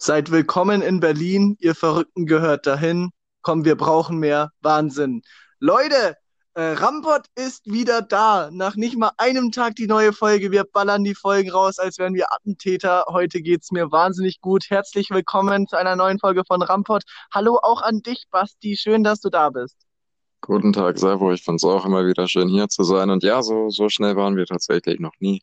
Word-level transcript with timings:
Seid 0.00 0.30
willkommen 0.30 0.80
in 0.80 1.00
Berlin, 1.00 1.56
ihr 1.58 1.74
Verrückten 1.74 2.24
gehört 2.26 2.68
dahin. 2.68 3.10
Komm, 3.42 3.64
wir 3.64 3.76
brauchen 3.76 4.18
mehr 4.18 4.52
Wahnsinn. 4.60 5.22
Leute, 5.58 6.14
äh, 6.54 6.74
Rampot 6.74 7.26
ist 7.34 7.66
wieder 7.66 8.00
da. 8.00 8.48
Nach 8.52 8.76
nicht 8.76 8.96
mal 8.96 9.10
einem 9.16 9.50
Tag 9.50 9.74
die 9.74 9.88
neue 9.88 10.12
Folge. 10.12 10.52
Wir 10.52 10.62
ballern 10.62 11.02
die 11.02 11.16
Folgen 11.16 11.50
raus, 11.50 11.80
als 11.80 11.98
wären 11.98 12.14
wir 12.14 12.32
Attentäter. 12.32 13.06
Heute 13.08 13.42
geht's 13.42 13.72
mir 13.72 13.90
wahnsinnig 13.90 14.40
gut. 14.40 14.70
Herzlich 14.70 15.10
willkommen 15.10 15.66
zu 15.66 15.76
einer 15.76 15.96
neuen 15.96 16.20
Folge 16.20 16.44
von 16.46 16.62
Rampot. 16.62 17.02
Hallo 17.34 17.58
auch 17.60 17.82
an 17.82 18.00
dich, 18.00 18.26
Basti. 18.30 18.76
Schön, 18.76 19.02
dass 19.02 19.18
du 19.18 19.30
da 19.30 19.50
bist. 19.50 19.76
Guten 20.42 20.72
Tag, 20.72 20.96
Servo. 20.96 21.32
Ich 21.32 21.42
finde 21.42 21.56
es 21.56 21.64
auch 21.64 21.84
immer 21.84 22.06
wieder 22.06 22.28
schön, 22.28 22.48
hier 22.48 22.68
zu 22.68 22.84
sein. 22.84 23.10
Und 23.10 23.24
ja, 23.24 23.42
so, 23.42 23.68
so 23.68 23.88
schnell 23.88 24.14
waren 24.14 24.36
wir 24.36 24.46
tatsächlich 24.46 25.00
noch 25.00 25.14
nie. 25.18 25.42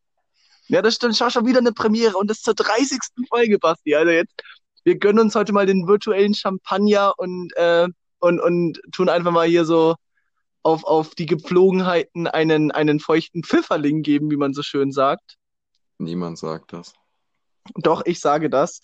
Ja, 0.67 0.81
das 0.81 0.95
stimmt. 0.95 1.15
Schau 1.15 1.29
schon 1.29 1.45
wieder 1.45 1.59
eine 1.59 1.71
Premiere 1.71 2.17
und 2.17 2.29
das 2.29 2.41
zur 2.41 2.55
30. 2.55 2.99
Folge, 3.29 3.59
Basti. 3.59 3.95
Also 3.95 4.11
jetzt, 4.11 4.33
wir 4.83 4.97
gönnen 4.97 5.19
uns 5.19 5.35
heute 5.35 5.53
mal 5.53 5.65
den 5.65 5.87
virtuellen 5.87 6.33
Champagner 6.33 7.13
und, 7.17 7.55
äh, 7.55 7.87
und, 8.19 8.39
und 8.39 8.81
tun 8.91 9.09
einfach 9.09 9.31
mal 9.31 9.47
hier 9.47 9.65
so 9.65 9.95
auf, 10.63 10.83
auf 10.83 11.13
die 11.13 11.27
Gepflogenheiten 11.27 12.27
einen, 12.27 12.71
einen 12.71 12.99
feuchten 12.99 13.43
Pfifferling 13.43 14.01
geben, 14.01 14.31
wie 14.31 14.37
man 14.37 14.53
so 14.53 14.63
schön 14.63 14.91
sagt. 14.91 15.37
Niemand 15.99 16.39
sagt 16.39 16.73
das. 16.73 16.93
Doch, 17.75 18.03
ich 18.05 18.19
sage 18.19 18.49
das. 18.49 18.81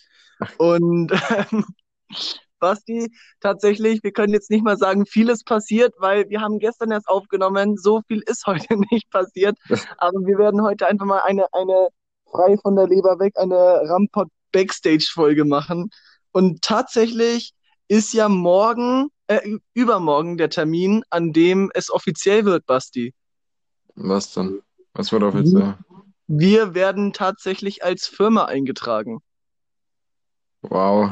Und 0.58 1.12
ähm, 1.30 1.64
Basti, 2.62 3.12
tatsächlich, 3.40 4.02
wir 4.04 4.12
können 4.12 4.32
jetzt 4.32 4.50
nicht 4.50 4.64
mal 4.64 4.78
sagen, 4.78 5.04
vieles 5.04 5.42
passiert, 5.42 5.92
weil 5.98 6.30
wir 6.30 6.40
haben 6.40 6.60
gestern 6.60 6.92
erst 6.92 7.08
aufgenommen. 7.08 7.76
So 7.76 8.00
viel 8.06 8.22
ist 8.24 8.46
heute 8.46 8.76
nicht 8.90 9.10
passiert. 9.10 9.58
Aber 9.98 10.18
wir 10.24 10.38
werden 10.38 10.62
heute 10.62 10.86
einfach 10.86 11.04
mal 11.04 11.20
eine, 11.20 11.46
eine 11.52 11.88
frei 12.30 12.56
von 12.62 12.76
der 12.76 12.86
Leber 12.86 13.18
weg, 13.18 13.34
eine 13.36 13.82
Rampot 13.84 14.28
Backstage-Folge 14.52 15.44
machen. 15.44 15.90
Und 16.30 16.62
tatsächlich 16.62 17.52
ist 17.88 18.12
ja 18.14 18.28
morgen, 18.28 19.08
äh, 19.26 19.40
übermorgen 19.74 20.36
der 20.36 20.50
Termin, 20.50 21.02
an 21.10 21.32
dem 21.32 21.70
es 21.74 21.90
offiziell 21.90 22.44
wird, 22.44 22.64
Basti. 22.66 23.12
Was 23.94 24.32
denn? 24.34 24.62
Was 24.94 25.10
wird 25.10 25.22
offiziell? 25.22 25.76
Wir 26.26 26.74
werden 26.74 27.12
tatsächlich 27.12 27.82
als 27.82 28.06
Firma 28.06 28.44
eingetragen. 28.44 29.20
Wow. 30.62 31.10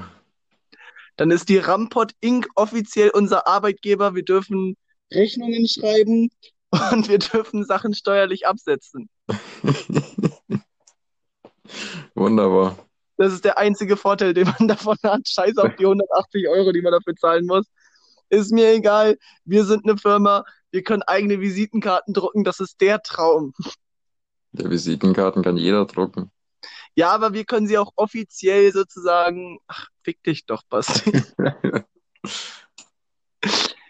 Dann 1.20 1.30
ist 1.30 1.50
die 1.50 1.58
Rampot 1.58 2.12
Inc. 2.22 2.48
offiziell 2.54 3.10
unser 3.10 3.46
Arbeitgeber. 3.46 4.14
Wir 4.14 4.24
dürfen 4.24 4.78
Rechnungen 5.12 5.68
schreiben 5.68 6.30
und 6.70 7.10
wir 7.10 7.18
dürfen 7.18 7.66
Sachen 7.66 7.92
steuerlich 7.92 8.46
absetzen. 8.46 9.10
Wunderbar. 12.14 12.78
Das 13.18 13.34
ist 13.34 13.44
der 13.44 13.58
einzige 13.58 13.98
Vorteil, 13.98 14.32
den 14.32 14.50
man 14.58 14.66
davon 14.66 14.96
hat. 15.02 15.28
Scheiß 15.28 15.58
auf 15.58 15.76
die 15.76 15.84
180 15.84 16.48
Euro, 16.48 16.72
die 16.72 16.80
man 16.80 16.92
dafür 16.92 17.14
zahlen 17.16 17.44
muss. 17.44 17.66
Ist 18.30 18.50
mir 18.50 18.72
egal. 18.72 19.18
Wir 19.44 19.66
sind 19.66 19.84
eine 19.84 19.98
Firma. 19.98 20.46
Wir 20.70 20.82
können 20.82 21.02
eigene 21.02 21.38
Visitenkarten 21.38 22.14
drucken. 22.14 22.44
Das 22.44 22.60
ist 22.60 22.80
der 22.80 23.02
Traum. 23.02 23.52
Ja, 24.52 24.70
Visitenkarten 24.70 25.42
kann 25.42 25.58
jeder 25.58 25.84
drucken. 25.84 26.30
Ja, 26.94 27.10
aber 27.10 27.34
wir 27.34 27.44
können 27.44 27.66
sie 27.66 27.76
auch 27.76 27.92
offiziell 27.96 28.72
sozusagen. 28.72 29.58
Ach, 29.66 29.88
fick 30.02 30.22
dich 30.22 30.46
doch, 30.46 30.62
Basti. 30.68 31.22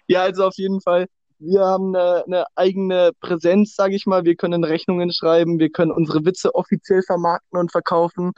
ja, 0.07 0.23
also 0.23 0.47
auf 0.47 0.57
jeden 0.57 0.81
Fall. 0.81 1.07
Wir 1.39 1.61
haben 1.61 1.97
eine, 1.97 2.25
eine 2.27 2.45
eigene 2.55 3.13
Präsenz, 3.21 3.75
sage 3.75 3.95
ich 3.95 4.07
mal. 4.07 4.25
Wir 4.25 4.37
können 4.37 4.63
Rechnungen 4.63 5.13
schreiben, 5.13 5.59
wir 5.59 5.71
können 5.71 5.91
unsere 5.91 6.25
Witze 6.25 6.55
offiziell 6.55 7.03
vermarkten 7.03 7.59
und 7.59 7.73
verkaufen. 7.73 8.33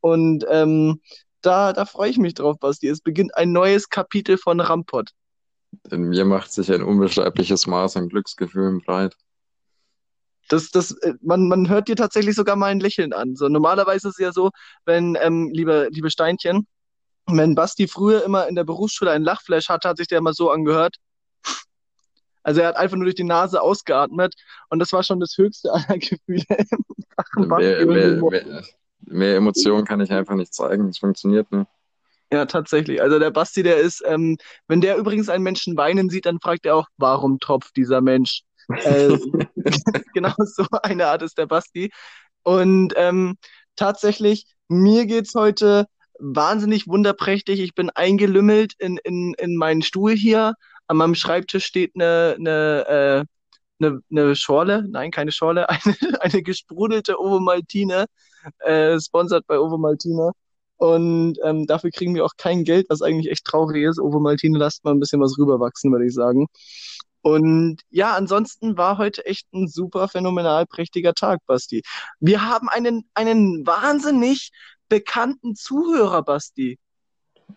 Und 0.00 0.44
ähm, 0.48 1.00
da, 1.40 1.72
da 1.72 1.84
freue 1.84 2.10
ich 2.10 2.18
mich 2.18 2.34
drauf, 2.34 2.58
Basti. 2.58 2.88
Es 2.88 3.00
beginnt 3.00 3.36
ein 3.36 3.52
neues 3.52 3.88
Kapitel 3.88 4.38
von 4.38 4.60
Rampot. 4.60 5.10
In 5.90 6.08
mir 6.08 6.24
macht 6.24 6.52
sich 6.52 6.72
ein 6.72 6.82
unbeschreibliches 6.82 7.66
Maß 7.66 7.96
an 7.96 8.08
Glücksgefühlen 8.08 8.80
breit. 8.80 9.14
Das, 10.48 10.70
das, 10.70 10.92
äh, 11.02 11.14
man, 11.20 11.46
man 11.46 11.68
hört 11.68 11.88
dir 11.88 11.96
tatsächlich 11.96 12.34
sogar 12.34 12.56
mal 12.56 12.70
ein 12.70 12.80
Lächeln 12.80 13.12
an. 13.12 13.36
So, 13.36 13.48
normalerweise 13.48 14.08
ist 14.08 14.18
es 14.18 14.24
ja 14.24 14.32
so, 14.32 14.50
wenn, 14.84 15.16
ähm, 15.20 15.50
liebe, 15.52 15.88
liebe 15.90 16.10
Steinchen, 16.10 16.66
wenn 17.36 17.54
Basti 17.54 17.88
früher 17.88 18.24
immer 18.24 18.48
in 18.48 18.54
der 18.54 18.64
Berufsschule 18.64 19.10
einen 19.10 19.24
Lachflash 19.24 19.68
hatte, 19.68 19.88
hat 19.88 19.98
sich 19.98 20.08
der 20.08 20.18
immer 20.18 20.32
so 20.32 20.50
angehört. 20.50 20.96
Also 22.42 22.62
er 22.62 22.68
hat 22.68 22.76
einfach 22.76 22.96
nur 22.96 23.04
durch 23.04 23.16
die 23.16 23.24
Nase 23.24 23.60
ausgeatmet 23.60 24.34
und 24.70 24.78
das 24.78 24.92
war 24.92 25.02
schon 25.02 25.20
das 25.20 25.36
höchste 25.36 25.72
aller 25.72 25.98
Gefühle. 25.98 26.44
Mehr, 27.36 27.84
mehr, 27.84 28.22
mehr, 28.22 28.64
mehr 29.00 29.36
Emotionen 29.36 29.84
kann 29.84 30.00
ich 30.00 30.10
einfach 30.12 30.36
nicht 30.36 30.54
zeigen. 30.54 30.88
Es 30.88 30.98
funktioniert 30.98 31.50
nicht. 31.50 31.66
Ja, 32.32 32.46
tatsächlich. 32.46 33.02
Also 33.02 33.18
der 33.18 33.30
Basti, 33.30 33.62
der 33.62 33.78
ist, 33.78 34.02
ähm, 34.06 34.36
wenn 34.68 34.80
der 34.80 34.96
übrigens 34.96 35.28
einen 35.28 35.42
Menschen 35.42 35.76
weinen 35.76 36.10
sieht, 36.10 36.26
dann 36.26 36.40
fragt 36.40 36.64
er 36.64 36.76
auch, 36.76 36.86
warum 36.96 37.40
tropft 37.40 37.76
dieser 37.76 38.00
Mensch? 38.00 38.42
äh, 38.68 39.18
genau 40.14 40.34
so 40.38 40.64
eine 40.82 41.06
Art 41.08 41.22
ist 41.22 41.38
der 41.38 41.46
Basti. 41.46 41.90
Und 42.42 42.92
ähm, 42.96 43.36
tatsächlich, 43.76 44.46
mir 44.68 45.06
geht's 45.06 45.34
heute 45.34 45.86
wahnsinnig 46.18 46.86
wunderprächtig. 46.86 47.60
Ich 47.60 47.74
bin 47.74 47.90
eingelümmelt 47.90 48.74
in, 48.78 48.98
in, 49.04 49.34
in 49.38 49.56
meinen 49.56 49.82
Stuhl 49.82 50.14
hier. 50.14 50.54
An 50.86 50.96
meinem 50.96 51.14
Schreibtisch 51.14 51.64
steht 51.64 51.92
eine, 51.94 52.36
eine, 52.38 52.86
äh, 52.88 53.84
eine, 53.84 54.00
eine 54.10 54.36
Schorle, 54.36 54.84
nein, 54.88 55.10
keine 55.10 55.32
Schorle, 55.32 55.68
eine, 55.68 55.96
eine 56.20 56.42
gesprudelte 56.42 57.18
Ovomaltine, 57.20 58.06
äh, 58.60 58.98
sponsert 59.00 59.46
bei 59.46 59.58
Ovomaltine. 59.58 60.32
Und 60.76 61.38
ähm, 61.42 61.66
dafür 61.66 61.90
kriegen 61.90 62.14
wir 62.14 62.24
auch 62.24 62.36
kein 62.36 62.62
Geld, 62.64 62.86
was 62.88 63.02
eigentlich 63.02 63.30
echt 63.32 63.44
traurig 63.44 63.84
ist. 63.84 63.98
Ovomaltine 64.00 64.58
lasst 64.58 64.84
mal 64.84 64.92
ein 64.92 65.00
bisschen 65.00 65.20
was 65.20 65.36
rüberwachsen, 65.36 65.90
würde 65.90 66.06
ich 66.06 66.14
sagen. 66.14 66.46
Und 67.20 67.80
ja, 67.90 68.14
ansonsten 68.14 68.76
war 68.76 68.96
heute 68.96 69.26
echt 69.26 69.52
ein 69.52 69.66
super 69.68 70.08
phänomenal 70.08 70.66
prächtiger 70.66 71.14
Tag, 71.14 71.40
Basti. 71.46 71.82
Wir 72.20 72.48
haben 72.48 72.68
einen, 72.68 73.10
einen 73.14 73.66
wahnsinnig 73.66 74.50
bekannten 74.88 75.54
Zuhörer, 75.54 76.22
Basti. 76.22 76.78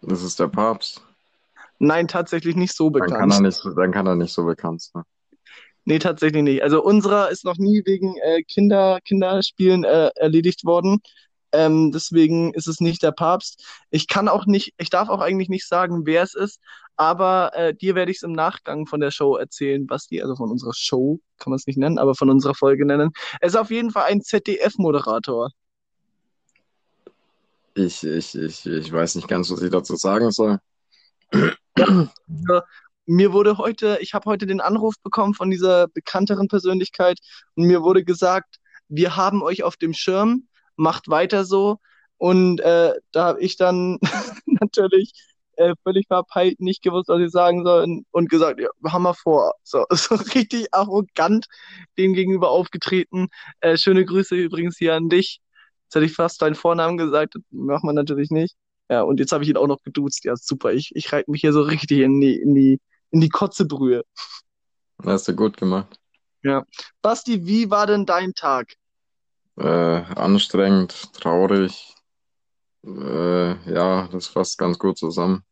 Das 0.01 0.23
ist 0.23 0.39
der 0.39 0.47
Papst. 0.47 1.03
Nein, 1.79 2.07
tatsächlich 2.07 2.55
nicht 2.55 2.75
so 2.75 2.89
bekannt. 2.89 3.11
Dann 3.11 3.19
kann 3.19 3.31
er 3.31 3.41
nicht, 3.41 3.61
dann 3.75 3.91
kann 3.91 4.07
er 4.07 4.15
nicht 4.15 4.33
so 4.33 4.45
bekannt 4.45 4.81
sein. 4.81 5.03
Nee, 5.83 5.99
tatsächlich 5.99 6.43
nicht. 6.43 6.61
Also 6.61 6.83
unserer 6.83 7.31
ist 7.31 7.43
noch 7.43 7.57
nie 7.57 7.81
wegen 7.85 8.15
äh, 8.17 8.43
Kinder, 8.43 8.99
Kinderspielen 9.03 9.83
äh, 9.83 10.11
erledigt 10.15 10.63
worden. 10.63 10.99
Ähm, 11.51 11.91
deswegen 11.91 12.53
ist 12.53 12.67
es 12.67 12.79
nicht 12.79 13.03
der 13.03 13.11
Papst. 13.11 13.65
Ich 13.89 14.07
kann 14.07 14.27
auch 14.27 14.45
nicht, 14.45 14.73
ich 14.77 14.89
darf 14.89 15.09
auch 15.09 15.21
eigentlich 15.21 15.49
nicht 15.49 15.67
sagen, 15.67 16.05
wer 16.05 16.23
es 16.23 16.33
ist, 16.33 16.61
aber 16.95 17.51
äh, 17.55 17.73
dir 17.73 17.95
werde 17.95 18.11
ich 18.11 18.17
es 18.17 18.23
im 18.23 18.31
Nachgang 18.31 18.85
von 18.85 18.99
der 18.99 19.11
Show 19.11 19.35
erzählen, 19.35 19.87
Basti, 19.87 20.21
also 20.21 20.35
von 20.35 20.51
unserer 20.51 20.73
Show, 20.75 21.19
kann 21.39 21.51
man 21.51 21.57
es 21.57 21.67
nicht 21.67 21.77
nennen, 21.77 21.97
aber 21.97 22.15
von 22.15 22.29
unserer 22.29 22.53
Folge 22.53 22.85
nennen. 22.85 23.11
Er 23.39 23.47
ist 23.47 23.57
auf 23.57 23.71
jeden 23.71 23.91
Fall 23.91 24.03
ein 24.03 24.21
ZDF-Moderator. 24.21 25.49
Ich, 27.73 28.03
ich, 28.03 28.35
ich, 28.35 28.65
ich 28.65 28.91
weiß 28.91 29.15
nicht 29.15 29.27
ganz, 29.27 29.49
was 29.49 29.61
ich 29.61 29.71
dazu 29.71 29.95
sagen 29.95 30.31
soll. 30.31 30.59
Mir 33.05 33.33
wurde 33.33 33.57
heute, 33.57 33.97
ich 34.01 34.13
habe 34.13 34.29
heute 34.29 34.45
den 34.45 34.61
Anruf 34.61 34.95
bekommen 35.03 35.33
von 35.33 35.49
dieser 35.49 35.87
bekannteren 35.87 36.47
Persönlichkeit 36.47 37.19
und 37.55 37.65
mir 37.65 37.81
wurde 37.81 38.03
gesagt, 38.03 38.57
wir 38.89 39.15
haben 39.15 39.41
euch 39.41 39.63
auf 39.63 39.75
dem 39.75 39.93
Schirm, 39.93 40.47
macht 40.75 41.09
weiter 41.09 41.43
so. 41.43 41.77
Und 42.17 42.59
äh, 42.61 42.93
da 43.11 43.25
habe 43.25 43.41
ich 43.41 43.57
dann 43.57 43.97
natürlich 44.45 45.13
äh, 45.55 45.73
völlig 45.83 46.07
verpeilt 46.07 46.59
nicht 46.59 46.83
gewusst, 46.83 47.09
was 47.09 47.21
ich 47.21 47.31
sagen 47.31 47.63
soll 47.63 47.83
und, 47.83 48.05
und 48.11 48.29
gesagt, 48.29 48.59
ja, 48.59 48.69
haben 48.91 49.03
wir 49.03 49.13
vor. 49.13 49.53
So, 49.63 49.85
so 49.91 50.15
richtig 50.15 50.73
arrogant 50.73 51.47
dem 51.97 52.13
gegenüber 52.13 52.49
aufgetreten. 52.51 53.29
Äh, 53.59 53.77
schöne 53.77 54.05
Grüße 54.05 54.35
übrigens 54.35 54.77
hier 54.77 54.95
an 54.95 55.09
dich. 55.09 55.41
Jetzt 55.91 55.95
hätte 55.95 56.05
ich 56.05 56.13
fast 56.15 56.41
deinen 56.41 56.55
Vornamen 56.55 56.97
gesagt, 56.97 57.35
das 57.35 57.43
macht 57.51 57.83
man 57.83 57.95
natürlich 57.95 58.29
nicht. 58.29 58.55
Ja, 58.89 59.01
und 59.01 59.19
jetzt 59.19 59.33
habe 59.33 59.43
ich 59.43 59.49
ihn 59.49 59.57
auch 59.57 59.67
noch 59.67 59.83
geduzt. 59.83 60.23
Ja, 60.23 60.37
super. 60.37 60.71
Ich, 60.71 60.95
ich 60.95 61.11
reite 61.11 61.29
mich 61.29 61.41
hier 61.41 61.51
so 61.51 61.63
richtig 61.63 61.99
in 61.99 62.21
die, 62.21 62.33
in 62.33 62.55
die, 62.55 62.79
in 63.09 63.19
die 63.19 63.27
Kotzebrühe. 63.27 64.05
Hast 65.03 65.27
du 65.27 65.35
gut 65.35 65.57
gemacht. 65.57 65.99
Ja. 66.43 66.63
Basti, 67.01 67.45
wie 67.45 67.69
war 67.69 67.87
denn 67.87 68.05
dein 68.05 68.33
Tag? 68.33 68.71
Äh, 69.57 69.65
anstrengend, 69.65 71.11
traurig. 71.11 71.93
Äh, 72.85 73.73
ja, 73.73 74.07
das 74.13 74.27
fasst 74.27 74.57
ganz 74.57 74.79
gut 74.79 74.97
zusammen. 74.97 75.43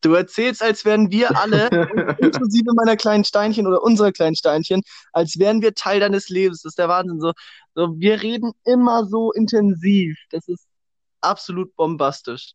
Du 0.00 0.14
erzählst, 0.14 0.62
als 0.62 0.84
wären 0.84 1.10
wir 1.10 1.36
alle, 1.36 1.68
inklusive 2.20 2.72
meiner 2.74 2.96
kleinen 2.96 3.24
Steinchen 3.24 3.66
oder 3.66 3.82
unserer 3.82 4.12
kleinen 4.12 4.36
Steinchen, 4.36 4.82
als 5.12 5.38
wären 5.38 5.60
wir 5.60 5.74
Teil 5.74 6.00
deines 6.00 6.28
Lebens. 6.28 6.62
Das 6.62 6.70
ist 6.70 6.78
der 6.78 6.88
Wahnsinn. 6.88 7.20
So, 7.20 7.32
so, 7.74 7.94
wir 7.98 8.22
reden 8.22 8.52
immer 8.64 9.06
so 9.06 9.32
intensiv. 9.32 10.16
Das 10.30 10.48
ist 10.48 10.66
absolut 11.20 11.74
bombastisch. 11.76 12.54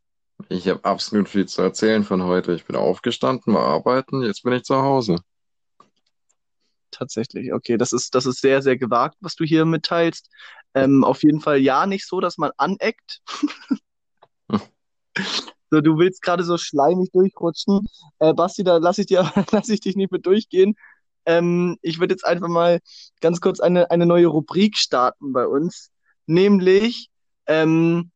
Ich 0.49 0.67
habe 0.67 0.83
absolut 0.83 1.29
viel 1.29 1.47
zu 1.47 1.61
erzählen 1.61 2.03
von 2.03 2.23
heute. 2.23 2.53
Ich 2.53 2.65
bin 2.65 2.75
aufgestanden, 2.75 3.53
war 3.53 3.65
arbeiten, 3.65 4.21
jetzt 4.21 4.43
bin 4.43 4.53
ich 4.53 4.63
zu 4.63 4.75
Hause. 4.75 5.17
Tatsächlich, 6.91 7.53
okay, 7.53 7.77
das 7.77 7.93
ist, 7.93 8.15
das 8.15 8.25
ist 8.25 8.41
sehr, 8.41 8.61
sehr 8.61 8.77
gewagt, 8.77 9.17
was 9.21 9.35
du 9.35 9.43
hier 9.43 9.65
mitteilst. 9.65 10.29
Ähm, 10.73 11.03
auf 11.03 11.23
jeden 11.23 11.41
Fall 11.41 11.59
ja, 11.59 11.85
nicht 11.85 12.07
so, 12.07 12.19
dass 12.19 12.37
man 12.37 12.51
aneckt. 12.57 13.21
So, 15.75 15.81
du 15.81 15.97
willst 15.97 16.21
gerade 16.21 16.43
so 16.45 16.57
schleimig 16.57 17.11
durchrutschen. 17.11 17.81
Äh, 18.19 18.33
Basti, 18.33 18.63
da 18.63 18.77
lasse 18.77 19.01
ich 19.01 19.07
dir, 19.07 19.29
lass 19.51 19.67
ich 19.67 19.81
dich 19.81 19.97
nicht 19.97 20.11
mit 20.11 20.25
durchgehen. 20.25 20.75
Ähm, 21.25 21.77
ich 21.81 21.99
würde 21.99 22.13
jetzt 22.13 22.25
einfach 22.25 22.47
mal 22.47 22.79
ganz 23.19 23.41
kurz 23.41 23.59
eine, 23.59 23.91
eine 23.91 24.05
neue 24.05 24.27
Rubrik 24.27 24.77
starten 24.77 25.33
bei 25.33 25.45
uns, 25.45 25.91
nämlich 26.27 27.09
ähm, 27.47 28.11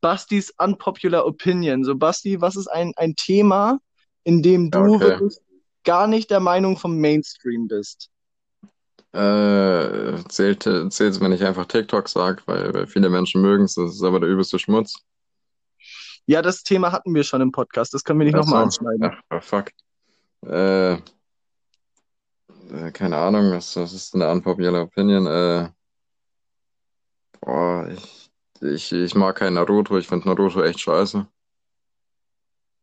Bastis 0.00 0.52
Unpopular 0.58 1.24
Opinion. 1.24 1.84
So, 1.84 1.94
Basti, 1.94 2.40
was 2.40 2.56
ist 2.56 2.66
ein, 2.66 2.92
ein 2.96 3.14
Thema, 3.14 3.78
in 4.24 4.42
dem 4.42 4.72
du 4.72 4.94
Okay. 4.96 5.02
wirklich 5.02 5.36
gar 5.84 6.08
nicht 6.08 6.30
der 6.32 6.40
Meinung 6.40 6.76
vom 6.76 6.98
Mainstream 6.98 7.68
bist? 7.68 8.10
Äh, 9.12 10.24
zählt, 10.28 10.64
zählt 10.64 10.92
es, 11.14 11.20
wenn 11.20 11.30
ich 11.32 11.44
einfach 11.44 11.66
TikTok 11.66 12.08
sage, 12.08 12.42
weil, 12.46 12.74
weil 12.74 12.86
viele 12.88 13.08
Menschen 13.08 13.40
mögen 13.42 13.64
es, 13.64 13.74
das 13.74 13.92
ist 13.94 14.02
aber 14.02 14.18
der 14.18 14.28
übelste 14.28 14.58
Schmutz. 14.58 15.04
Ja, 16.26 16.42
das 16.42 16.62
Thema 16.62 16.92
hatten 16.92 17.14
wir 17.14 17.24
schon 17.24 17.40
im 17.40 17.52
Podcast. 17.52 17.92
Das 17.92 18.04
können 18.04 18.18
wir 18.20 18.24
nicht 18.24 18.36
nochmal 18.36 18.70
so, 18.70 18.86
anschneiden. 18.86 19.04
ach, 19.04 19.20
oh, 19.30 19.40
fuck. 19.40 19.70
Äh, 20.46 20.94
äh, 20.94 22.90
keine 22.92 23.16
Ahnung, 23.18 23.52
was, 23.52 23.76
was 23.76 23.92
ist 23.92 24.14
denn 24.14 24.22
eine 24.22 24.32
unpopular 24.32 24.82
Opinion? 24.82 25.26
Äh, 25.26 25.68
boah, 27.40 27.88
ich, 27.88 28.30
ich, 28.60 28.92
ich 28.92 29.14
mag 29.14 29.36
keinen 29.36 29.54
Naruto, 29.54 29.98
ich 29.98 30.08
finde 30.08 30.28
Naruto 30.28 30.62
echt 30.62 30.80
scheiße. 30.80 31.26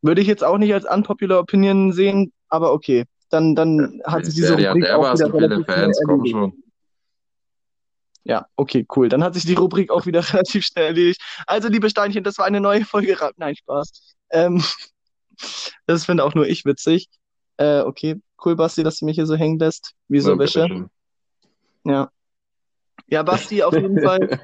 Würde 0.03 0.21
ich 0.21 0.27
jetzt 0.27 0.43
auch 0.43 0.57
nicht 0.57 0.73
als 0.73 0.85
unpopular 0.85 1.39
Opinion 1.39 1.91
sehen, 1.93 2.31
aber 2.49 2.73
okay. 2.73 3.05
Dann, 3.29 3.55
dann 3.55 4.01
hat 4.03 4.25
sich 4.25 4.35
diese 4.35 4.47
Serie 4.49 4.69
hat 4.69 4.75
auch 4.75 4.81
dermaßen 4.81 5.33
wieder 5.33 5.49
viele 5.49 5.65
Fans, 5.65 6.01
komm 6.05 6.25
schon. 6.25 6.63
Ja, 8.23 8.45
okay, 8.55 8.85
cool. 8.95 9.09
Dann 9.09 9.23
hat 9.23 9.33
sich 9.33 9.45
die 9.45 9.55
Rubrik 9.55 9.89
auch 9.89 10.05
wieder 10.05 10.21
relativ 10.33 10.65
schnell 10.65 10.85
erledigt. 10.85 11.21
Also, 11.47 11.67
liebe 11.67 11.89
Steinchen, 11.89 12.23
das 12.23 12.37
war 12.37 12.45
eine 12.45 12.61
neue 12.61 12.85
Folge. 12.85 13.17
Nein, 13.37 13.55
Spaß. 13.55 14.15
Ähm, 14.31 14.63
das 15.87 16.05
finde 16.05 16.23
auch 16.23 16.35
nur 16.35 16.47
ich 16.47 16.65
witzig. 16.65 17.09
Äh, 17.57 17.81
okay, 17.81 18.21
cool, 18.45 18.55
Basti, 18.55 18.83
dass 18.83 18.99
du 18.99 19.05
mich 19.05 19.15
hier 19.15 19.25
so 19.25 19.35
hängen 19.35 19.59
lässt. 19.59 19.93
Wie 20.07 20.19
so 20.19 20.37
Wäsche. 20.37 20.89
Ja. 21.83 22.09
Ja, 23.07 23.23
Basti, 23.23 23.63
auf 23.63 23.73
jeden 23.73 24.01
Fall. 24.03 24.39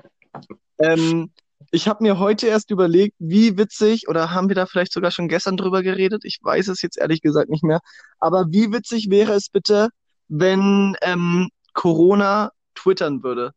Ähm, 0.80 1.32
ich 1.72 1.88
habe 1.88 2.04
mir 2.04 2.20
heute 2.20 2.48
erst 2.48 2.72
überlegt, 2.72 3.16
wie 3.20 3.58
witzig, 3.58 4.08
oder 4.08 4.32
haben 4.32 4.50
wir 4.50 4.56
da 4.56 4.66
vielleicht 4.66 4.94
sogar 4.94 5.12
schon 5.12 5.28
gestern 5.28 5.58
drüber 5.58 5.84
geredet? 5.84 6.24
Ich 6.26 6.40
weiß 6.42 6.68
es 6.70 6.82
jetzt 6.82 6.98
ehrlich 6.98 7.22
gesagt 7.22 7.50
nicht 7.50 7.64
mehr. 7.64 7.80
Aber 8.20 8.46
wie 8.50 8.72
witzig 8.72 9.10
wäre 9.10 9.34
es 9.34 9.50
bitte, 9.50 9.90
wenn 10.28 10.96
ähm, 11.02 11.50
Corona 11.74 12.52
twittern 12.76 13.24
würde? 13.24 13.52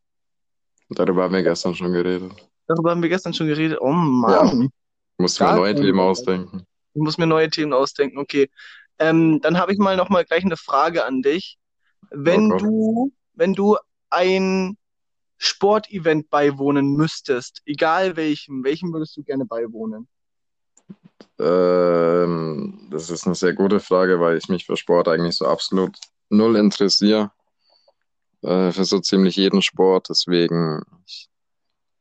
Darüber 0.91 1.25
haben 1.25 1.35
wir 1.35 1.43
gestern 1.43 1.75
schon 1.75 1.93
geredet. 1.93 2.33
Darüber 2.67 2.91
haben 2.91 3.03
wir 3.03 3.09
gestern 3.09 3.35
schon 3.35 3.47
geredet. 3.47 3.79
Oh 3.81 3.89
Ja, 3.89 3.93
Mann, 3.93 4.63
ich 4.63 5.19
musste 5.19 5.45
mir 5.45 5.55
neue 5.55 5.75
Themen 5.75 6.01
ausdenken. 6.01 6.65
Ich 6.95 7.03
muss 7.03 7.19
mir 7.19 7.27
neue 7.27 7.49
Themen 7.51 7.73
ausdenken. 7.73 8.19
Okay. 8.19 8.51
Ähm, 8.99 9.41
dann 9.41 9.59
habe 9.59 9.73
ich 9.73 9.79
mal 9.79 9.97
noch 9.97 10.09
mal 10.09 10.25
gleich 10.25 10.45
eine 10.45 10.57
Frage 10.57 11.05
an 11.05 11.23
dich. 11.23 11.59
Oh 12.05 12.07
Wenn 12.11 12.51
Gott. 12.51 12.63
du, 12.63 13.13
wenn 13.35 13.55
du 13.55 13.77
ein 14.11 14.77
Sportevent 15.39 16.29
beiwohnen 16.29 16.95
müsstest, 16.95 17.63
egal 17.65 18.17
welchem, 18.17 18.63
welchem 18.65 18.93
würdest 18.93 19.17
du 19.17 19.23
gerne 19.23 19.47
beiwohnen? 19.47 20.07
Ähm, 21.39 22.89
das 22.91 23.09
ist 23.09 23.27
eine 23.27 23.35
sehr 23.35 23.55
gute 23.55 23.81
Frage, 23.81 24.21
weil 24.21 24.37
ich 24.37 24.49
mich 24.49 24.67
für 24.67 24.77
Sport 24.77 25.09
eigentlich 25.09 25.37
so 25.37 25.47
absolut 25.47 25.97
null 26.29 26.57
interessiere. 26.57 27.33
Äh, 28.43 28.73
für 28.73 28.85
so 28.85 29.01
ziemlich 29.01 29.37
jeden 29.37 29.63
Sport. 29.63 30.09
Deswegen, 30.09 30.83
ich 31.07 31.29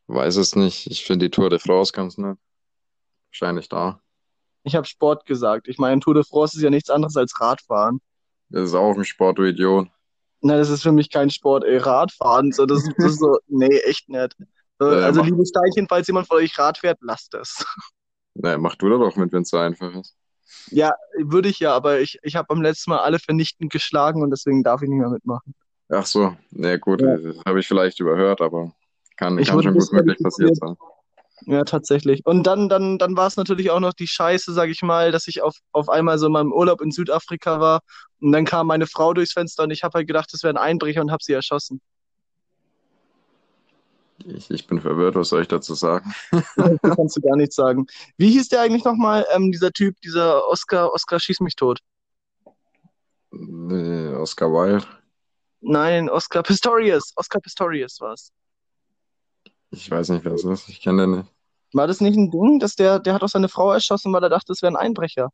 weiß 0.08 0.38
es 0.38 0.56
nicht. 0.56 0.88
Ich 0.88 1.06
finde 1.06 1.26
die 1.28 1.32
Tour 1.32 1.50
de 1.50 1.60
France 1.60 1.92
ganz 1.92 2.18
nett. 2.18 2.38
Wahrscheinlich 3.32 3.70
da. 3.70 4.02
Ich 4.64 4.76
habe 4.76 4.86
Sport 4.86 5.26
gesagt. 5.26 5.68
Ich 5.68 5.78
meine, 5.78 6.00
Tour 6.02 6.14
de 6.16 6.24
France 6.24 6.58
ist 6.58 6.64
ja 6.64 6.70
nichts 6.70 6.90
anderes 6.90 7.16
als 7.16 7.40
Radfahren. 7.40 8.02
Das 8.50 8.70
ist 8.70 8.76
auch 8.76 8.96
ein 8.96 9.06
Sport, 9.06 9.38
du 9.38 9.44
Idiot. 9.44 9.88
Na, 10.42 10.58
das 10.58 10.70
ist 10.70 10.84
für 10.84 10.92
mich 10.92 11.10
kein 11.10 11.30
Sport, 11.30 11.66
ey, 11.66 11.78
Radfahren. 11.78 12.52
So, 12.52 12.66
das, 12.66 12.84
das 12.98 13.14
ist 13.14 13.20
so, 13.20 13.38
nee, 13.48 13.78
echt 13.86 14.10
nicht. 14.10 14.36
So, 14.80 14.90
Äh, 14.90 15.04
also, 15.04 15.20
mach, 15.20 15.28
liebe 15.28 15.46
Steinchen, 15.46 15.88
falls 15.88 16.08
jemand 16.08 16.28
von 16.28 16.38
euch 16.38 16.58
Rad 16.58 16.78
fährt, 16.78 17.00
lasst 17.02 17.34
es. 17.34 17.66
ne, 18.36 18.58
mach 18.58 18.76
du 18.76 18.90
da 18.90 18.98
doch 18.98 19.16
mit, 19.18 19.32
wenn 19.34 19.44
es 19.44 19.50
so 19.50 19.58
einfach 19.58 19.94
ist. 19.96 20.16
Ja, 20.72 20.94
würde 21.18 21.50
ich 21.50 21.60
ja, 21.60 21.76
aber 21.76 22.00
ich, 22.00 22.20
ich 22.24 22.36
habe 22.36 22.48
beim 22.48 22.62
letzten 22.62 22.92
Mal 22.92 23.00
alle 23.00 23.20
vernichtend 23.20 23.72
geschlagen 23.72 24.22
und 24.24 24.32
deswegen 24.32 24.64
darf 24.64 24.82
ich 24.82 24.90
nicht 24.90 25.00
mehr 25.00 25.10
mitmachen. 25.10 25.54
Ach 25.90 26.06
so, 26.06 26.36
ne, 26.52 26.80
gut, 26.80 27.02
Ja. 27.02 27.18
das 27.18 27.36
habe 27.46 27.60
ich 27.60 27.68
vielleicht 27.68 28.00
überhört, 28.00 28.42
aber 28.42 28.72
kann, 29.18 29.38
Ich 29.40 29.50
kann 29.50 29.62
schon 29.62 29.74
gut 29.74 29.92
möglich 29.92 30.18
passiert 30.22 30.56
sein. 30.56 30.78
Ja, 31.46 31.64
tatsächlich. 31.64 32.26
Und 32.26 32.44
dann, 32.44 32.68
dann, 32.70 32.98
dann 32.98 33.16
war 33.16 33.28
es 33.28 33.38
natürlich 33.38 33.72
auch 33.72 33.80
noch 33.80 33.94
die 33.94 34.08
Scheiße, 34.08 34.54
sag 34.54 34.70
ich 34.70 34.82
mal, 34.82 35.12
dass 35.12 35.28
ich 35.28 35.42
auf, 35.42 35.56
auf 35.72 35.90
einmal 35.90 36.18
so 36.20 36.28
in 36.28 36.34
meinem 36.34 36.52
Urlaub 36.52 36.82
in 36.82 36.92
Südafrika 36.92 37.60
war 37.60 37.80
und 38.20 38.34
dann 38.34 38.46
kam 38.46 38.68
meine 38.68 38.88
Frau 38.88 39.14
durchs 39.14 39.32
Fenster 39.34 39.64
und 39.64 39.72
ich 39.72 39.84
habe 39.84 39.94
halt 39.98 40.08
gedacht, 40.08 40.32
das 40.34 40.44
wäre 40.44 40.54
ein 40.54 40.58
Einbrecher 40.58 41.02
und 41.02 41.12
habe 41.12 41.24
sie 41.24 41.34
erschossen. 41.34 41.82
Ich, 44.26 44.52
ich 44.52 44.68
bin 44.68 44.82
verwirrt, 44.82 45.16
was 45.16 45.30
soll 45.30 45.42
ich 45.42 45.48
dazu 45.48 45.76
sagen? 45.76 46.14
Kannst 46.82 47.16
du 47.18 47.22
gar 47.22 47.38
nichts 47.38 47.56
sagen. 47.56 47.88
Wie 48.18 48.30
hieß 48.32 48.50
der 48.50 48.62
eigentlich 48.62 48.84
nochmal, 48.84 49.26
ähm, 49.34 49.52
dieser 49.52 49.72
Typ, 49.72 49.96
dieser 50.02 50.46
Oscar, 50.50 50.94
Oscar 50.94 51.20
schieß 51.22 51.40
mich 51.40 51.56
tot? 51.56 51.80
Nee, 53.32 54.14
Oscar 54.16 54.52
Wilde. 54.52 54.86
Nein, 55.62 56.10
Oscar 56.10 56.44
Pistorius. 56.44 57.12
Oscar 57.16 57.40
Pistorius 57.40 58.00
war 58.00 58.14
es. 58.14 58.32
Ich 59.72 59.90
weiß 59.90 60.10
nicht, 60.10 60.24
wer 60.24 60.32
das 60.32 60.44
ist. 60.44 60.70
Ich 60.70 60.82
kenne 60.82 61.04
den 61.04 61.12
nicht. 61.18 61.30
War 61.74 61.86
das 61.88 62.02
nicht 62.02 62.18
ein 62.18 62.32
Ding, 62.32 62.60
dass 62.60 62.76
der, 62.76 63.00
der 63.00 63.14
hat 63.14 63.24
auch 63.24 63.30
seine 63.30 63.50
Frau 63.50 63.72
erschossen, 63.72 64.12
weil 64.14 64.24
er 64.24 64.30
dachte, 64.30 64.52
es 64.54 64.62
wäre 64.62 64.74
ein 64.74 64.78
Einbrecher? 64.78 65.30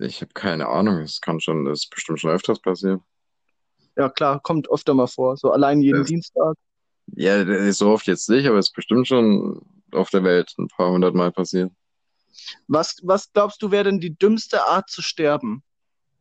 Ich 0.00 0.20
habe 0.20 0.32
keine 0.34 0.68
Ahnung. 0.68 0.98
Es 0.98 1.20
kann 1.20 1.40
schon, 1.40 1.64
das 1.64 1.84
ist 1.84 1.90
bestimmt 1.90 2.20
schon 2.20 2.30
öfters 2.30 2.60
passiert. 2.60 3.00
Ja, 3.96 4.08
klar, 4.08 4.40
kommt 4.40 4.68
öfter 4.70 4.94
mal 4.94 5.06
vor. 5.06 5.36
So 5.36 5.52
allein 5.52 5.80
jeden 5.80 6.00
Das, 6.00 6.08
Dienstag. 6.08 6.56
ja, 7.14 7.72
so 7.72 7.90
oft 7.90 8.06
jetzt 8.08 8.28
nicht, 8.28 8.48
aber 8.48 8.58
es 8.58 8.68
ist 8.68 8.74
bestimmt 8.74 9.06
schon 9.06 9.60
auf 9.92 10.10
der 10.10 10.24
Welt 10.24 10.52
ein 10.58 10.66
paar 10.66 10.90
hundert 10.90 11.14
Mal 11.14 11.30
passiert. 11.30 11.70
Was, 12.66 12.96
was 13.04 13.32
glaubst 13.32 13.62
du, 13.62 13.70
wäre 13.70 13.84
denn 13.84 14.00
die 14.00 14.16
dümmste 14.18 14.66
Art 14.66 14.90
zu 14.90 15.02
sterben? 15.02 15.62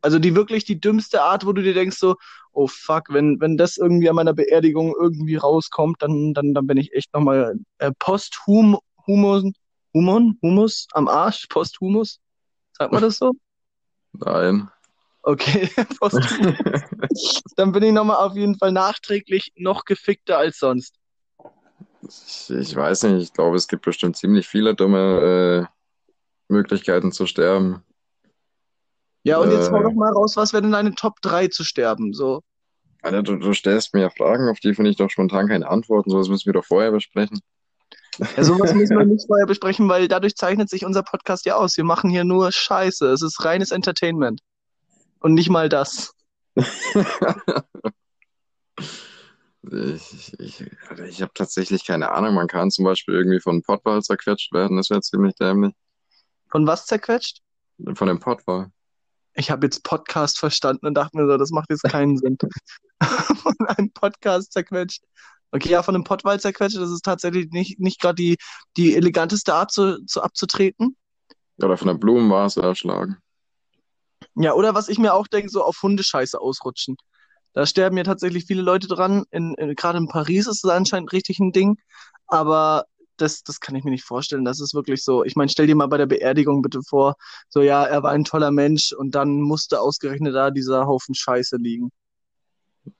Also 0.03 0.19
die 0.19 0.35
wirklich 0.35 0.65
die 0.65 0.79
dümmste 0.79 1.21
Art, 1.21 1.45
wo 1.45 1.53
du 1.53 1.63
dir 1.63 1.73
denkst 1.73 1.97
so, 1.97 2.15
oh 2.51 2.67
fuck, 2.67 3.05
wenn, 3.09 3.39
wenn 3.39 3.55
das 3.55 3.77
irgendwie 3.77 4.09
an 4.09 4.15
meiner 4.15 4.33
Beerdigung 4.33 4.94
irgendwie 5.00 5.38
rauskommt, 5.38 6.01
dann, 6.01 6.33
dann, 6.33 6.53
dann 6.53 6.67
bin 6.67 6.77
ich 6.77 6.94
echt 6.94 7.13
nochmal 7.13 7.55
äh, 7.77 7.91
posthum, 8.00 8.77
Humus, 9.07 9.45
Humon, 9.94 10.38
Humus 10.41 10.88
am 10.91 11.07
Arsch, 11.07 11.48
posthumus. 11.48 12.19
Sagt 12.74 12.91
man 12.91 13.01
das 13.01 13.17
so? 13.17 13.31
Nein. 14.12 14.69
Okay, 15.22 15.69
posthum. 16.00 16.57
Dann 17.55 17.72
bin 17.72 17.83
ich 17.83 17.93
nochmal 17.93 18.17
auf 18.17 18.36
jeden 18.36 18.57
Fall 18.57 18.74
nachträglich 18.74 19.53
noch 19.55 19.86
gefickter 19.86 20.38
als 20.38 20.57
sonst. 20.57 20.95
Ich, 22.01 22.50
ich 22.50 22.75
weiß 22.75 23.03
nicht. 23.03 23.24
Ich 23.24 23.33
glaube, 23.33 23.55
es 23.55 23.69
gibt 23.69 23.86
bestimmt 23.86 24.17
ziemlich 24.17 24.48
viele 24.48 24.75
dumme 24.75 25.69
äh, 25.69 26.53
Möglichkeiten 26.53 27.13
zu 27.13 27.25
sterben. 27.25 27.83
Ja, 29.24 29.39
und 29.39 29.51
jetzt 29.51 29.72
hau 29.72 29.80
Äh, 29.80 29.84
doch 29.84 29.94
mal 29.94 30.12
raus, 30.12 30.36
was 30.36 30.53
wäre 30.53 30.62
denn 30.62 30.72
deine 30.72 30.96
Top 30.96 31.22
3 31.22 31.48
zu 31.48 31.63
sterben? 31.63 32.13
So. 32.13 32.42
Alter, 33.01 33.24
du, 33.24 33.38
du 33.38 33.53
stellst 33.53 33.94
mir 33.94 34.01
ja 34.01 34.10
Fragen, 34.10 34.50
auf 34.50 34.60
die 34.60 34.74
finde 34.74 34.92
ich 34.92 34.98
doch 34.98 35.10
spontan 35.10 35.48
keine 35.48 35.68
Antworten. 35.70 36.10
Sowas 36.10 36.30
müssen 36.30 36.46
wir 36.46 36.53
doch 36.53 36.65
vorher 36.65 36.92
besprechen. 36.92 37.39
Ja, 38.38 38.44
sowas 38.44 38.74
müssen 38.75 38.98
wir 38.98 39.06
nicht 39.06 39.27
vorher 39.27 39.46
besprechen, 39.46 39.89
weil 39.89 40.08
dadurch 40.08 40.36
zeichnet 40.36 40.70
sich 40.70 40.86
unser 40.86 41.03
Podcast 41.03 41.46
ja 41.46 41.56
aus. 41.56 41.77
Wir 41.77 41.84
machen 41.84 42.10
hier 42.10 42.24
nur 42.24 42.51
Scheiße. 42.51 43.08
Es 43.12 43.22
ist 43.22 43.44
reines 43.44 43.72
Entertainment. 43.72 44.42
Und 45.20 45.34
nicht 45.34 45.50
mal 45.50 45.70
das. 45.70 46.13
Ich, 49.72 50.34
ich, 50.39 50.65
ich 51.08 51.22
habe 51.22 51.32
tatsächlich 51.34 51.86
keine 51.86 52.12
Ahnung. 52.12 52.36
Man 52.36 52.48
kann 52.48 52.70
zum 52.70 52.84
Beispiel 52.84 53.15
irgendwie 53.15 53.39
von 53.39 53.53
einem 53.53 53.62
Pottwal 53.63 54.01
zerquetscht 54.01 54.51
werden. 54.51 54.75
Das 54.77 54.89
wäre 54.89 55.01
ziemlich 55.01 55.36
dämlich. 55.36 55.74
Von 56.51 56.68
was 56.68 56.86
zerquetscht? 56.86 57.42
Von 57.96 58.08
dem 58.08 58.20
Pottwal. 58.20 58.72
Ich 59.35 59.49
habe 59.49 59.65
jetzt 59.65 59.83
Podcast 59.83 60.39
verstanden 60.39 60.85
und 60.85 60.93
dachte 60.93 61.17
mir 61.17 61.27
so, 61.27 61.37
das 61.37 61.51
macht 61.51 61.69
jetzt 61.69 61.83
keinen 61.83 62.17
Sinn. 62.17 62.37
Von 63.01 63.55
einem 63.67 63.91
Podcast 63.91 64.53
zerquetscht. 64.53 65.03
Okay, 65.51 65.69
ja, 65.69 65.83
von 65.83 65.93
einem 65.93 66.03
Pottwal 66.03 66.39
zerquetscht, 66.39 66.77
das 66.77 66.89
ist 66.89 67.05
tatsächlich 67.05 67.51
nicht, 67.51 67.79
nicht 67.79 68.01
gerade 68.01 68.15
die, 68.15 68.37
die 68.75 68.95
eleganteste 68.95 69.53
Art 69.53 69.71
zu, 69.71 70.03
zu 70.05 70.23
abzutreten. 70.23 70.97
Oder 71.61 71.77
von 71.77 71.89
der 71.89 71.93
Blumenvase 71.93 72.63
erschlagen. 72.63 73.17
Ja, 74.33 74.53
oder 74.53 74.73
was 74.73 74.89
ich 74.89 74.97
mir 74.97 75.13
auch 75.13 75.27
denke, 75.27 75.49
so 75.49 75.63
auf 75.63 75.79
Hundescheiße 75.83 76.39
ausrutschen. 76.39 76.97
Da 77.53 77.67
sterben 77.67 77.97
ja 77.97 78.03
tatsächlich 78.03 78.45
viele 78.45 78.63
Leute 78.63 78.87
dran. 78.87 79.25
In, 79.29 79.53
in, 79.55 79.75
gerade 79.75 79.99
in 79.99 80.07
Paris 80.07 80.47
ist 80.47 80.63
es 80.65 80.71
anscheinend 80.71 81.11
richtig 81.13 81.37
ein 81.39 81.51
Ding. 81.51 81.77
Aber 82.25 82.85
das, 83.17 83.43
das 83.43 83.60
kann 83.60 83.75
ich 83.75 83.84
mir 83.84 83.91
nicht 83.91 84.03
vorstellen. 84.03 84.46
Das 84.46 84.60
ist 84.60 84.74
wirklich 84.74 85.03
so. 85.03 85.24
Ich 85.24 85.36
meine, 85.36 85.50
stell 85.50 85.67
dir 85.67 85.75
mal 85.75 85.88
bei 85.88 85.98
der 85.98 86.05
Beerdigung 86.05 86.62
bitte 86.62 86.82
vor, 86.82 87.15
so 87.50 87.62
ja, 87.62 87.84
er 87.84 88.03
war 88.03 88.12
ein 88.12 88.24
toller 88.24 88.51
Mensch 88.51 88.93
und 88.93 89.15
dann 89.15 89.41
musste 89.41 89.79
ausgerechnet 89.79 90.36
da 90.36 90.51
dieser 90.51 90.88
Haufen 90.88 91.15
Scheiße 91.15 91.58
liegen. 91.58 91.91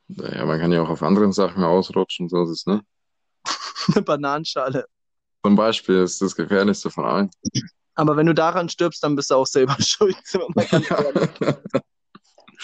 Ja, 0.08 0.46
man 0.46 0.60
kann 0.60 0.72
ja 0.72 0.82
auch 0.82 0.89
auf 0.89 1.03
anderen 1.03 1.32
Sachen 1.32 1.63
ausrutschen, 1.63 2.29
so 2.29 2.43
ist 2.43 2.50
es, 2.50 2.65
ne? 2.65 2.82
Eine 3.93 4.01
Bananenschale. 4.03 4.86
Zum 5.43 5.55
Beispiel 5.55 6.03
ist 6.03 6.22
das 6.22 6.36
gefährlichste 6.36 6.89
von 6.89 7.05
allen. 7.05 7.29
Aber 7.96 8.15
wenn 8.17 8.25
du 8.25 8.34
daran 8.34 8.70
stirbst, 8.70 9.03
dann 9.03 9.15
bist 9.15 9.29
du 9.29 9.36
auch 9.36 9.48
selber 9.48 9.75
schuld. 9.79 10.15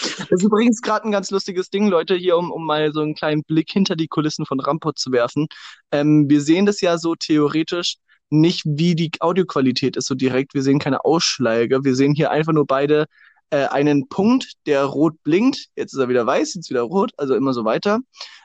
Das 0.00 0.30
ist 0.30 0.44
übrigens 0.44 0.80
gerade 0.80 1.06
ein 1.06 1.12
ganz 1.12 1.30
lustiges 1.30 1.70
Ding, 1.70 1.88
Leute, 1.88 2.14
hier, 2.14 2.36
um, 2.36 2.50
um 2.50 2.64
mal 2.64 2.92
so 2.92 3.00
einen 3.00 3.14
kleinen 3.14 3.42
Blick 3.42 3.70
hinter 3.70 3.96
die 3.96 4.08
Kulissen 4.08 4.46
von 4.46 4.60
Rampot 4.60 4.98
zu 4.98 5.12
werfen. 5.12 5.46
Ähm, 5.90 6.28
wir 6.28 6.40
sehen 6.40 6.66
das 6.66 6.80
ja 6.80 6.98
so 6.98 7.14
theoretisch 7.14 7.96
nicht, 8.30 8.62
wie 8.64 8.94
die 8.94 9.10
Audioqualität 9.20 9.96
ist 9.96 10.06
so 10.06 10.14
direkt. 10.14 10.54
Wir 10.54 10.62
sehen 10.62 10.78
keine 10.78 11.04
Ausschläge. 11.04 11.84
Wir 11.84 11.94
sehen 11.94 12.14
hier 12.14 12.30
einfach 12.30 12.52
nur 12.52 12.66
beide 12.66 13.06
äh, 13.50 13.66
einen 13.66 14.08
Punkt, 14.08 14.52
der 14.66 14.84
rot 14.84 15.22
blinkt. 15.24 15.66
Jetzt 15.76 15.92
ist 15.92 15.98
er 15.98 16.08
wieder 16.08 16.26
weiß, 16.26 16.54
jetzt 16.54 16.70
wieder 16.70 16.82
rot, 16.82 17.10
also 17.16 17.34
immer 17.34 17.52
so 17.52 17.64
weiter. 17.64 17.98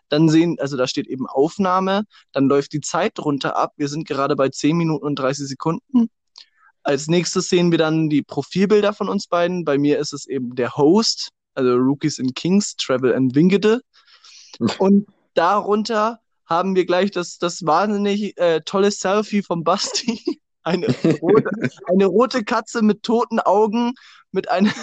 Dann 0.09 0.29
sehen, 0.29 0.57
also 0.59 0.77
da 0.77 0.87
steht 0.87 1.07
eben 1.07 1.27
Aufnahme, 1.27 2.03
dann 2.31 2.47
läuft 2.47 2.73
die 2.73 2.81
Zeit 2.81 3.13
drunter 3.15 3.55
ab. 3.55 3.73
Wir 3.77 3.87
sind 3.87 4.07
gerade 4.07 4.35
bei 4.35 4.49
10 4.49 4.75
Minuten 4.75 5.05
und 5.05 5.15
30 5.17 5.47
Sekunden. 5.47 6.09
Als 6.83 7.07
nächstes 7.07 7.49
sehen 7.49 7.71
wir 7.71 7.79
dann 7.79 8.09
die 8.09 8.21
Profilbilder 8.21 8.93
von 8.93 9.09
uns 9.09 9.27
beiden. 9.27 9.65
Bei 9.65 9.77
mir 9.77 9.97
ist 9.97 10.13
es 10.13 10.27
eben 10.27 10.55
der 10.55 10.75
Host, 10.75 11.29
also 11.55 11.75
Rookies 11.75 12.19
in 12.19 12.33
Kings, 12.33 12.75
Travel 12.75 13.13
and 13.13 13.35
Wingede. 13.35 13.81
Und 14.79 15.07
darunter 15.33 16.19
haben 16.45 16.75
wir 16.75 16.85
gleich 16.85 17.11
das, 17.11 17.37
das 17.37 17.65
wahnsinnig 17.65 18.37
äh, 18.37 18.61
tolle 18.61 18.91
Selfie 18.91 19.41
vom 19.41 19.63
Basti. 19.63 20.39
Eine 20.63 20.87
rote, 21.21 21.49
eine 21.87 22.07
rote 22.07 22.43
Katze 22.43 22.81
mit 22.81 23.03
toten 23.03 23.39
Augen, 23.39 23.93
mit 24.31 24.49
einem, 24.49 24.73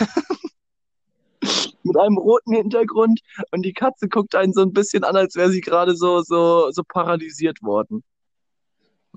mit 1.83 1.97
einem 1.97 2.17
roten 2.17 2.55
Hintergrund. 2.55 3.19
Und 3.50 3.62
die 3.62 3.73
Katze 3.73 4.09
guckt 4.09 4.37
einen 4.37 4.52
so 4.52 4.62
ein 4.62 4.73
bisschen 4.73 5.02
an, 5.02 5.17
als 5.17 5.35
wäre 5.35 5.50
sie 5.50 5.61
gerade 5.61 5.97
so, 5.97 6.23
so, 6.23 6.71
so 6.71 6.85
paralysiert 6.87 7.64
worden. 7.64 8.05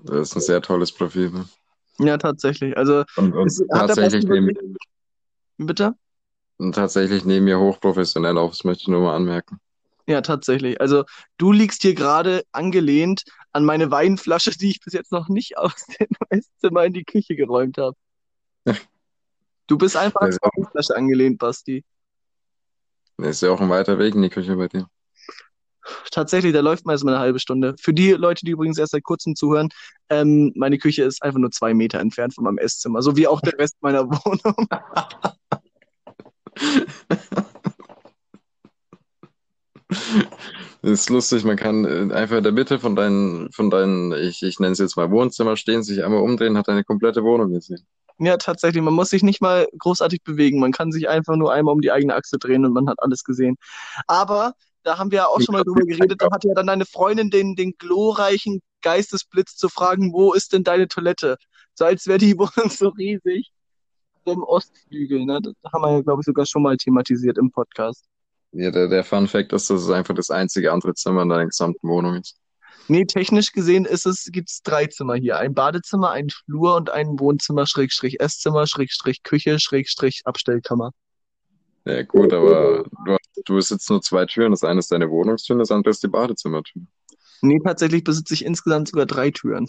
Das 0.06 0.30
ist 0.30 0.36
ein 0.38 0.42
sehr 0.42 0.60
tolles 0.60 0.92
Profil. 0.92 1.30
Ne? 1.30 1.46
Ja, 2.00 2.18
tatsächlich. 2.18 2.76
Also, 2.76 3.04
und, 3.16 3.36
und 3.36 3.52
tatsächlich 3.70 4.26
nehmen, 4.26 4.58
Bitte? 5.58 5.96
Tatsächlich 6.72 7.26
nehmen 7.26 7.48
wir 7.48 7.60
hochprofessionell 7.60 8.38
auf, 8.38 8.52
das 8.52 8.64
möchte 8.64 8.84
ich 8.84 8.88
nur 8.88 9.02
mal 9.02 9.16
anmerken. 9.16 9.60
Ja, 10.08 10.22
tatsächlich. 10.22 10.80
Also 10.80 11.04
du 11.38 11.52
liegst 11.52 11.82
hier 11.82 11.96
gerade 11.96 12.44
angelehnt 12.52 13.24
an 13.52 13.66
meine 13.66 13.90
Weinflasche, 13.92 14.52
die 14.52 14.70
ich 14.70 14.80
bis 14.80 14.94
jetzt 14.94 15.12
noch 15.12 15.30
nicht 15.30 15.58
aus 15.58 15.86
dem 16.00 16.08
Esszimmer 16.30 16.86
in 16.86 16.94
die 16.94 17.04
Küche 17.04 17.36
geräumt 17.36 17.78
habe. 17.78 17.96
Du 19.68 19.78
bist 19.78 19.98
einfach 19.98 20.22
an 20.22 20.32
die 20.32 20.38
Weinflasche 20.38 20.96
angelehnt, 20.96 21.40
Basti. 21.40 21.84
Ist 23.18 23.42
ja 23.42 23.52
auch 23.52 23.62
ein 23.62 23.70
weiter 23.70 23.98
Weg 23.98 24.14
in 24.16 24.22
die 24.22 24.30
Küche 24.30 24.56
bei 24.56 24.68
dir. 24.68 24.88
Tatsächlich, 26.12 26.54
da 26.54 26.62
läuft 26.62 26.86
meist 26.86 27.04
mal 27.04 27.14
eine 27.14 27.22
halbe 27.22 27.40
Stunde. 27.40 27.76
Für 27.80 27.94
die 27.94 28.12
Leute, 28.12 28.46
die 28.46 28.52
übrigens 28.52 28.78
erst 28.78 28.92
seit 28.92 29.04
kurzem 29.04 29.36
zuhören, 29.36 29.70
ähm, 30.10 30.52
meine 30.56 30.78
Küche 30.78 31.04
ist 31.04 31.22
einfach 31.22 31.40
nur 31.40 31.52
zwei 31.52 31.74
Meter 31.74 32.00
entfernt 32.00 32.34
von 32.34 32.44
meinem 32.44 32.58
Esszimmer, 32.58 33.02
so 33.02 33.16
wie 33.16 33.28
auch 33.28 33.42
der 33.42 33.58
Rest 33.58 33.76
meiner 33.82 34.06
Wohnung. 34.10 34.68
Das 39.88 40.00
ist 40.82 41.10
lustig, 41.10 41.44
man 41.44 41.58
kann 41.58 41.86
äh, 41.86 42.14
einfach 42.14 42.38
in 42.38 42.44
der 42.44 42.52
Mitte 42.52 42.80
von 42.80 42.96
deinen, 42.96 43.52
von 43.52 43.70
deinen, 43.70 44.14
ich, 44.14 44.42
ich 44.42 44.60
nenne 44.60 44.74
es 44.74 44.80
jetzt 44.80 44.98
mal 44.98 45.12
Wohnzimmer 45.12 45.58
stehen, 45.58 45.84
sich 45.84 46.04
einmal 46.04 46.22
umdrehen, 46.22 46.58
hat 46.58 46.70
eine 46.70 46.84
komplette 46.84 47.24
Wohnung 47.24 47.52
gesehen. 47.52 47.86
Ja, 48.18 48.38
tatsächlich. 48.38 48.82
Man 48.82 48.94
muss 48.94 49.10
sich 49.10 49.24
nicht 49.24 49.42
mal 49.42 49.68
großartig 49.78 50.24
bewegen. 50.24 50.60
Man 50.60 50.72
kann 50.72 50.92
sich 50.92 51.10
einfach 51.10 51.36
nur 51.36 51.52
einmal 51.52 51.74
um 51.74 51.82
die 51.82 51.92
eigene 51.92 52.16
Achse 52.16 52.38
drehen 52.38 52.66
und 52.66 52.72
man 52.74 52.88
hat 52.88 52.98
alles 53.00 53.24
gesehen. 53.24 53.58
Aber 54.08 54.54
da 54.84 54.98
haben 54.98 55.12
wir 55.12 55.18
ja 55.18 55.28
auch 55.28 55.42
schon 55.42 55.54
mal 55.54 55.64
drüber 55.64 55.82
geredet. 55.82 56.22
Da 56.22 56.28
hatte 56.32 56.48
ja 56.48 56.54
dann 56.54 56.68
deine 56.68 56.86
Freundin 56.86 57.30
den, 57.30 57.56
den 57.56 57.74
glorreichen 57.78 58.62
Geistesblitz 58.82 59.58
zu 59.58 59.68
fragen, 59.68 60.14
wo 60.14 60.34
ist 60.34 60.54
denn 60.54 60.64
deine 60.64 60.88
Toilette? 60.88 61.38
So 61.74 61.86
als 61.86 62.08
wäre 62.08 62.20
die 62.20 62.38
Wohnung 62.38 62.70
so 62.70 62.90
riesig. 62.90 63.52
Im 64.26 64.44
Ostflügel, 64.44 65.26
ne? 65.26 65.40
Das 65.42 65.54
haben 65.72 65.82
wir 65.82 65.92
ja, 65.92 66.02
glaube 66.02 66.22
ich, 66.22 66.26
sogar 66.26 66.46
schon 66.46 66.64
mal 66.64 66.78
thematisiert 66.78 67.38
im 67.38 67.52
Podcast. 67.52 68.06
Ja, 68.52 68.72
der, 68.72 68.88
der 68.88 69.04
Fun 69.04 69.28
Fact 69.28 69.54
ist, 69.54 69.70
dass 69.70 69.82
es 69.82 69.90
einfach 69.90 70.16
das 70.16 70.32
einzige 70.32 70.72
andere 70.72 70.94
Zimmer 70.94 71.24
in 71.24 71.30
deiner 71.30 71.46
gesamten 71.46 71.88
Wohnung 71.88 72.16
ist. 72.16 72.38
Nee, 72.88 73.06
technisch 73.06 73.52
gesehen 73.52 73.86
ist 73.86 74.06
es, 74.06 74.30
gibt's 74.32 74.62
drei 74.62 74.86
Zimmer 74.88 75.16
hier. 75.16 75.38
Ein 75.38 75.54
Badezimmer, 75.54 76.12
ein 76.12 76.30
Flur 76.30 76.76
und 76.76 76.90
ein 76.90 77.20
Wohnzimmer, 77.20 77.66
Schrägstrich 77.66 78.20
Esszimmer, 78.20 78.68
Schrägstrich 78.68 79.24
Küche, 79.24 79.60
Schrägstrich 79.60 80.22
Abstellkammer. 80.26 80.92
Ja, 81.86 82.04
gut, 82.04 82.32
aber 82.32 82.86
du, 83.06 83.18
du 83.46 83.56
besitzt 83.56 83.90
nur 83.90 84.02
zwei 84.02 84.26
Türen. 84.26 84.52
Das 84.52 84.64
eine 84.64 84.80
ist 84.80 84.92
deine 84.92 85.10
Wohnungstür, 85.10 85.58
das 85.58 85.72
andere 85.72 85.92
ist 85.92 86.04
die 86.04 86.08
Badezimmertür. 86.08 86.84
Nee, 87.42 87.60
tatsächlich 87.64 88.04
besitze 88.04 88.34
ich 88.34 88.46
insgesamt 88.46 88.88
sogar 88.88 89.06
drei 89.06 89.32
Türen. 89.32 89.68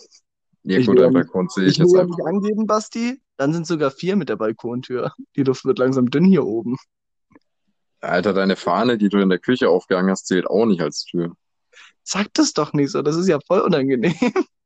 Ja, 0.69 0.79
ich 0.81 0.87
gut, 0.87 0.99
der 0.99 1.11
Balkon 1.11 1.49
sehe 1.49 1.65
ich, 1.65 1.73
ich 1.73 1.79
jetzt 1.79 1.93
will 1.93 2.01
einfach. 2.01 2.27
angeben, 2.27 2.67
Basti. 2.67 3.21
Dann 3.37 3.53
sind 3.53 3.69
sogar 3.69 3.93
vier 3.93 4.17
mit 4.17 4.29
der 4.29 4.35
Balkontür. 4.35 5.13
Die 5.37 5.45
Luft 5.45 5.65
wird 5.65 5.79
langsam 5.79 6.11
dünn 6.11 6.25
hier 6.25 6.45
oben. 6.45 6.77
Alter, 8.01 8.33
deine 8.33 8.57
Fahne, 8.57 8.99
die 8.99 9.09
du 9.09 9.19
in 9.19 9.29
der 9.29 9.39
Küche 9.39 9.69
aufgehangen 9.69 10.11
hast, 10.11 10.27
zählt 10.27 10.49
auch 10.49 10.67
nicht 10.67 10.81
als 10.81 11.05
Tür. 11.05 11.37
Sag 12.03 12.35
das 12.35 12.53
doch 12.53 12.73
nicht 12.73 12.91
so, 12.91 13.03
das 13.03 13.17
ist 13.17 13.29
ja 13.29 13.39
voll 13.47 13.61
unangenehm. 13.61 14.15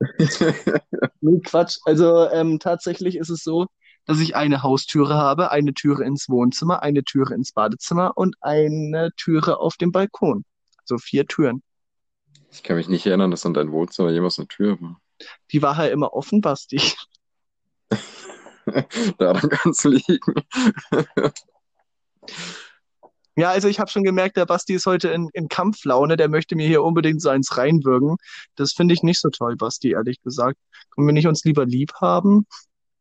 nee, 1.20 1.40
Quatsch. 1.40 1.78
Also 1.84 2.28
ähm, 2.30 2.58
tatsächlich 2.58 3.16
ist 3.16 3.30
es 3.30 3.42
so, 3.42 3.66
dass 4.06 4.20
ich 4.20 4.34
eine 4.36 4.62
Haustüre 4.62 5.14
habe, 5.14 5.50
eine 5.50 5.74
Türe 5.74 6.04
ins 6.04 6.30
Wohnzimmer, 6.30 6.82
eine 6.82 7.04
Türe 7.04 7.34
ins 7.34 7.52
Badezimmer 7.52 8.12
und 8.16 8.36
eine 8.40 9.10
Türe 9.16 9.58
auf 9.58 9.76
dem 9.76 9.92
Balkon. 9.92 10.44
Also 10.78 10.96
vier 10.96 11.26
Türen. 11.26 11.62
Ich 12.50 12.62
kann 12.62 12.76
mich 12.76 12.88
nicht 12.88 13.06
erinnern, 13.06 13.30
dass 13.30 13.44
an 13.44 13.54
dein 13.54 13.70
Wohnzimmer 13.70 14.10
jemals 14.10 14.38
eine 14.38 14.48
Tür 14.48 14.80
war. 14.80 14.98
Die 15.52 15.62
war 15.62 15.76
halt 15.76 15.92
immer 15.92 16.12
offen, 16.12 16.40
Basti. 16.40 16.80
Daran 19.18 19.48
kann 19.48 19.72
es 19.72 19.84
liegen. 19.84 20.34
Ja, 23.36 23.50
also 23.50 23.68
ich 23.68 23.80
habe 23.80 23.90
schon 23.90 24.04
gemerkt, 24.04 24.36
der 24.36 24.44
Basti 24.44 24.74
ist 24.74 24.86
heute 24.86 25.08
in, 25.08 25.30
in 25.32 25.48
Kampflaune, 25.48 26.16
der 26.16 26.28
möchte 26.28 26.56
mir 26.56 26.66
hier 26.66 26.82
unbedingt 26.82 27.22
so 27.22 27.30
eins 27.30 27.56
reinwürgen. 27.56 28.16
Das 28.54 28.72
finde 28.72 28.92
ich 28.92 29.02
nicht 29.02 29.20
so 29.20 29.30
toll, 29.30 29.56
Basti, 29.56 29.92
ehrlich 29.92 30.20
gesagt. 30.22 30.58
Können 30.90 31.06
wir 31.06 31.14
nicht 31.14 31.26
uns 31.26 31.44
lieber 31.44 31.64
lieb 31.64 31.94
haben? 32.00 32.46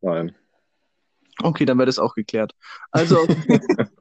Nein. 0.01 0.35
Okay, 1.41 1.65
dann 1.65 1.77
wird 1.77 1.89
es 1.89 1.99
auch 1.99 2.13
geklärt. 2.15 2.53
Also, 2.91 3.27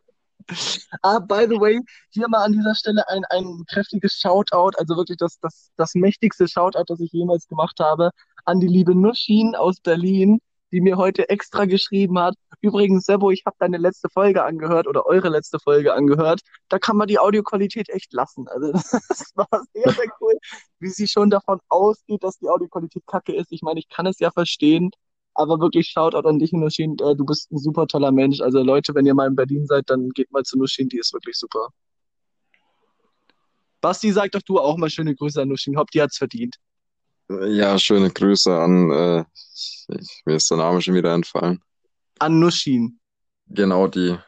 ah, 1.02 1.19
by 1.19 1.47
the 1.49 1.61
way, 1.61 1.81
hier 2.11 2.28
mal 2.28 2.45
an 2.45 2.52
dieser 2.52 2.75
Stelle 2.75 3.09
ein, 3.09 3.25
ein 3.26 3.64
kräftiges 3.69 4.14
Shoutout, 4.19 4.76
also 4.78 4.97
wirklich 4.97 5.19
das, 5.19 5.38
das, 5.40 5.71
das 5.76 5.95
mächtigste 5.95 6.49
Shoutout, 6.49 6.85
das 6.87 7.00
ich 7.00 7.12
jemals 7.12 7.47
gemacht 7.49 7.78
habe, 7.81 8.11
an 8.45 8.61
die 8.61 8.69
liebe 8.69 8.95
Nuschin 8.95 9.55
aus 9.55 9.81
Berlin, 9.81 10.40
die 10.73 10.81
mir 10.81 10.97
heute 10.97 11.28
extra 11.28 11.64
geschrieben 11.64 12.19
hat. 12.19 12.35
Übrigens, 12.61 13.05
Sebo, 13.05 13.31
ich 13.31 13.45
habe 13.47 13.57
deine 13.59 13.78
letzte 13.78 14.09
Folge 14.09 14.45
angehört 14.45 14.87
oder 14.87 15.07
eure 15.07 15.28
letzte 15.28 15.59
Folge 15.59 15.95
angehört. 15.95 16.40
Da 16.69 16.78
kann 16.78 16.97
man 16.97 17.09
die 17.09 17.19
Audioqualität 17.19 17.88
echt 17.88 18.12
lassen. 18.12 18.49
Also 18.49 18.73
das 18.73 19.33
war 19.35 19.49
sehr, 19.73 19.93
sehr 19.93 20.12
cool, 20.21 20.35
wie 20.78 20.88
sie 20.88 21.09
schon 21.09 21.31
davon 21.31 21.61
ausgeht, 21.69 22.23
dass 22.23 22.38
die 22.38 22.49
Audioqualität 22.49 23.07
kacke 23.07 23.35
ist. 23.35 23.52
Ich 23.52 23.62
meine, 23.62 23.81
ich 23.81 23.88
kann 23.88 24.07
es 24.07 24.19
ja 24.19 24.31
verstehen, 24.31 24.90
aber 25.38 25.61
wirklich 25.61 25.88
Shoutout 25.88 26.28
an 26.28 26.38
dich, 26.38 26.52
Nushin. 26.52 26.97
Äh, 27.00 27.14
du 27.14 27.25
bist 27.25 27.50
ein 27.52 27.59
super 27.59 27.87
toller 27.87 28.11
Mensch. 28.11 28.40
Also 28.40 28.61
Leute, 28.62 28.95
wenn 28.95 29.07
ihr 29.07 29.14
mal 29.14 29.28
in 29.28 29.37
Berlin 29.37 29.66
seid, 29.66 29.88
dann 29.88 30.11
geht 30.11 30.33
mal 30.33 30.42
zu 30.42 30.59
Nushin, 30.59 30.88
die 30.88 30.99
ist 30.99 31.12
wirklich 31.12 31.37
super. 31.37 31.68
Basti, 33.80 34.11
sag 34.11 34.33
doch 34.33 34.42
du 34.42 34.59
auch 34.59 34.76
mal 34.76 34.90
schöne 34.90 35.14
Grüße 35.14 35.40
an 35.40 35.49
Nushin. 35.49 35.76
Hopp, 35.76 35.92
die 35.92 36.02
hat's 36.02 36.18
verdient. 36.18 36.57
Ja, 37.28 37.78
schöne 37.78 38.11
Grüße 38.11 38.59
an, 38.59 38.90
äh, 38.90 39.25
ich, 39.33 40.23
mir 40.25 40.37
ist 40.37 40.50
der 40.50 40.59
Name 40.59 40.83
schon 40.83 40.95
wieder 40.95 41.14
entfallen. 41.14 41.62
An 42.18 42.40
Nushin. 42.40 42.99
Genau 43.47 43.87
die. 43.87 44.18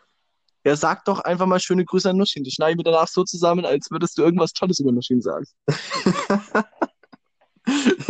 Er 0.62 0.76
sagt 0.76 1.08
doch 1.08 1.18
einfach 1.20 1.46
mal 1.46 1.58
schöne 1.58 1.84
Grüße 1.84 2.08
an 2.08 2.18
Nushin. 2.18 2.44
Die 2.44 2.52
schneiden 2.52 2.78
wir 2.78 2.84
danach 2.84 3.08
so 3.08 3.24
zusammen, 3.24 3.64
als 3.64 3.90
würdest 3.90 4.16
du 4.16 4.22
irgendwas 4.22 4.52
Tolles 4.52 4.78
über 4.78 4.92
Nushin 4.92 5.22
sagen. 5.22 5.46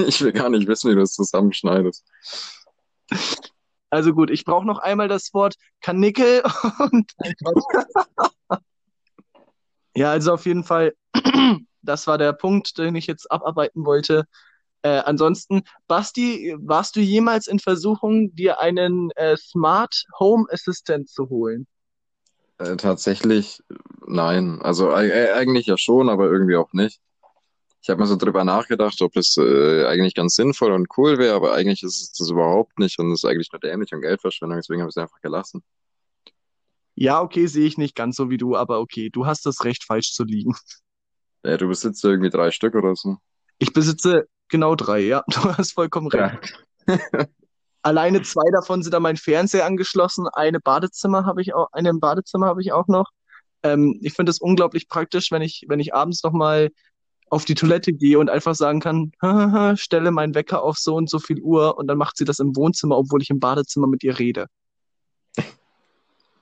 ich 0.06 0.20
will 0.20 0.32
gar 0.32 0.50
nicht 0.50 0.66
wissen, 0.68 0.90
wie 0.90 0.96
du 0.96 1.02
es 1.02 1.14
zusammenschneidest. 1.14 2.04
Also 3.90 4.14
gut, 4.14 4.30
ich 4.30 4.44
brauche 4.44 4.66
noch 4.66 4.78
einmal 4.78 5.08
das 5.08 5.34
Wort 5.34 5.56
Kanickel 5.80 6.42
und. 6.78 7.12
ja, 9.96 10.12
also 10.12 10.34
auf 10.34 10.46
jeden 10.46 10.62
Fall, 10.62 10.94
das 11.82 12.06
war 12.06 12.16
der 12.16 12.32
Punkt, 12.32 12.78
den 12.78 12.94
ich 12.94 13.08
jetzt 13.08 13.30
abarbeiten 13.30 13.84
wollte. 13.84 14.26
Äh, 14.82 15.02
ansonsten, 15.04 15.62
Basti, 15.88 16.56
warst 16.58 16.96
du 16.96 17.00
jemals 17.00 17.48
in 17.48 17.58
Versuchung, 17.58 18.34
dir 18.34 18.60
einen 18.60 19.10
äh, 19.16 19.36
Smart 19.36 20.04
Home 20.18 20.46
Assistant 20.50 21.08
zu 21.08 21.28
holen? 21.28 21.66
Äh, 22.58 22.76
tatsächlich 22.76 23.60
nein. 24.06 24.60
Also 24.62 24.90
äh, 24.90 25.32
eigentlich 25.32 25.66
ja 25.66 25.76
schon, 25.76 26.08
aber 26.08 26.26
irgendwie 26.26 26.56
auch 26.56 26.72
nicht. 26.72 27.00
Ich 27.82 27.88
habe 27.88 28.00
mir 28.00 28.06
so 28.06 28.16
drüber 28.16 28.44
nachgedacht, 28.44 29.00
ob 29.00 29.16
es 29.16 29.36
äh, 29.38 29.86
eigentlich 29.86 30.14
ganz 30.14 30.34
sinnvoll 30.34 30.72
und 30.72 30.86
cool 30.98 31.18
wäre, 31.18 31.34
aber 31.34 31.54
eigentlich 31.54 31.82
ist 31.82 32.00
es 32.00 32.12
das 32.12 32.28
überhaupt 32.28 32.78
nicht 32.78 32.98
und 32.98 33.10
es 33.12 33.24
ist 33.24 33.30
eigentlich 33.30 33.50
nur 33.52 33.60
dämlich 33.60 33.92
und 33.92 34.02
Geldverschwendung, 34.02 34.58
deswegen 34.58 34.82
habe 34.82 34.90
ich 34.90 34.96
es 34.96 35.02
einfach 35.02 35.20
gelassen. 35.20 35.62
Ja, 36.94 37.22
okay, 37.22 37.46
sehe 37.46 37.66
ich 37.66 37.78
nicht 37.78 37.94
ganz 37.94 38.16
so 38.16 38.28
wie 38.28 38.36
du, 38.36 38.56
aber 38.56 38.80
okay, 38.80 39.08
du 39.10 39.24
hast 39.24 39.46
das 39.46 39.64
Recht, 39.64 39.84
falsch 39.84 40.12
zu 40.12 40.24
liegen. 40.24 40.54
Ja, 41.42 41.56
du 41.56 41.68
besitzt 41.68 42.04
irgendwie 42.04 42.28
drei 42.28 42.50
Stück 42.50 42.74
oder 42.74 42.94
so. 42.94 43.16
Ich 43.58 43.72
besitze 43.72 44.28
Genau 44.50 44.74
drei, 44.74 45.00
ja. 45.00 45.24
Du 45.28 45.56
hast 45.56 45.72
vollkommen 45.72 46.08
recht. 46.08 46.64
Ja. 46.86 46.98
Alleine 47.82 48.20
zwei 48.22 48.50
davon 48.52 48.82
sind 48.82 48.94
an 48.94 49.02
mein 49.02 49.16
Fernseher 49.16 49.64
angeschlossen. 49.64 50.28
Eine 50.28 50.60
Badezimmer 50.60 51.24
habe 51.24 51.40
ich 51.40 51.54
auch, 51.54 51.68
eine 51.72 51.88
im 51.88 52.00
Badezimmer 52.00 52.46
habe 52.46 52.60
ich 52.60 52.72
auch 52.72 52.88
noch. 52.88 53.10
Ähm, 53.62 53.98
ich 54.02 54.12
finde 54.12 54.30
es 54.30 54.38
unglaublich 54.38 54.88
praktisch, 54.88 55.30
wenn 55.30 55.40
ich, 55.40 55.64
wenn 55.68 55.80
ich 55.80 55.94
abends 55.94 56.22
noch 56.22 56.32
mal 56.32 56.70
auf 57.30 57.44
die 57.44 57.54
Toilette 57.54 57.92
gehe 57.92 58.18
und 58.18 58.28
einfach 58.28 58.54
sagen 58.54 58.80
kann, 58.80 59.12
stelle 59.78 60.10
meinen 60.10 60.34
Wecker 60.34 60.62
auf 60.62 60.76
so 60.76 60.96
und 60.96 61.08
so 61.08 61.18
viel 61.18 61.40
Uhr 61.40 61.78
und 61.78 61.86
dann 61.86 61.96
macht 61.96 62.16
sie 62.16 62.24
das 62.24 62.40
im 62.40 62.54
Wohnzimmer, 62.56 62.98
obwohl 62.98 63.22
ich 63.22 63.30
im 63.30 63.40
Badezimmer 63.40 63.86
mit 63.86 64.02
ihr 64.02 64.18
rede. 64.18 64.46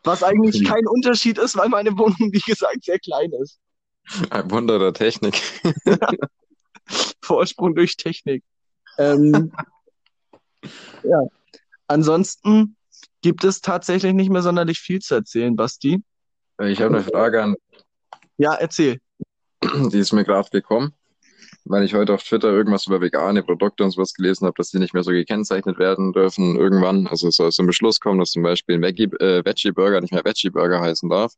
Was 0.02 0.22
eigentlich 0.22 0.64
kein 0.64 0.86
Unterschied 0.86 1.38
ist, 1.38 1.56
weil 1.56 1.68
meine 1.68 1.96
Wohnung, 1.98 2.32
wie 2.32 2.40
gesagt, 2.40 2.84
sehr 2.84 2.98
klein 2.98 3.30
ist. 3.42 3.60
Ein 4.30 4.50
Wunder 4.50 4.78
der 4.78 4.94
Technik. 4.94 5.42
Vorsprung 7.22 7.74
durch 7.74 7.96
Technik. 7.96 8.42
Ähm, 8.96 9.52
ja. 11.02 11.20
Ansonsten 11.88 12.76
gibt 13.20 13.44
es 13.44 13.60
tatsächlich 13.60 14.14
nicht 14.14 14.30
mehr 14.30 14.42
sonderlich 14.42 14.78
viel 14.78 15.00
zu 15.00 15.16
erzählen, 15.16 15.54
Basti. 15.54 16.02
Ich 16.62 16.80
habe 16.80 16.96
eine 16.96 17.04
Frage 17.04 17.42
an. 17.42 17.56
Ja, 18.38 18.54
erzähl. 18.54 18.98
Die 19.62 19.98
ist 19.98 20.12
mir 20.12 20.24
gerade 20.24 20.48
gekommen, 20.50 20.94
weil 21.64 21.84
ich 21.84 21.94
heute 21.94 22.14
auf 22.14 22.22
Twitter 22.22 22.50
irgendwas 22.50 22.86
über 22.86 23.00
vegane 23.00 23.42
Produkte 23.42 23.84
und 23.84 23.90
sowas 23.90 24.14
gelesen 24.14 24.46
habe, 24.46 24.54
dass 24.56 24.70
die 24.70 24.78
nicht 24.78 24.94
mehr 24.94 25.02
so 25.02 25.10
gekennzeichnet 25.10 25.78
werden 25.78 26.12
dürfen 26.12 26.56
irgendwann. 26.56 27.06
Also 27.06 27.28
es 27.28 27.36
soll 27.36 27.50
zum 27.50 27.66
Beschluss 27.66 28.00
kommen, 28.00 28.20
dass 28.20 28.30
zum 28.30 28.42
Beispiel 28.42 28.76
ein 28.76 28.82
Veggie, 28.82 29.10
äh, 29.20 29.44
Veggie 29.44 29.72
Burger 29.72 30.00
nicht 30.00 30.12
mehr 30.12 30.24
Veggie 30.24 30.50
Burger 30.50 30.80
heißen 30.80 31.08
darf, 31.08 31.32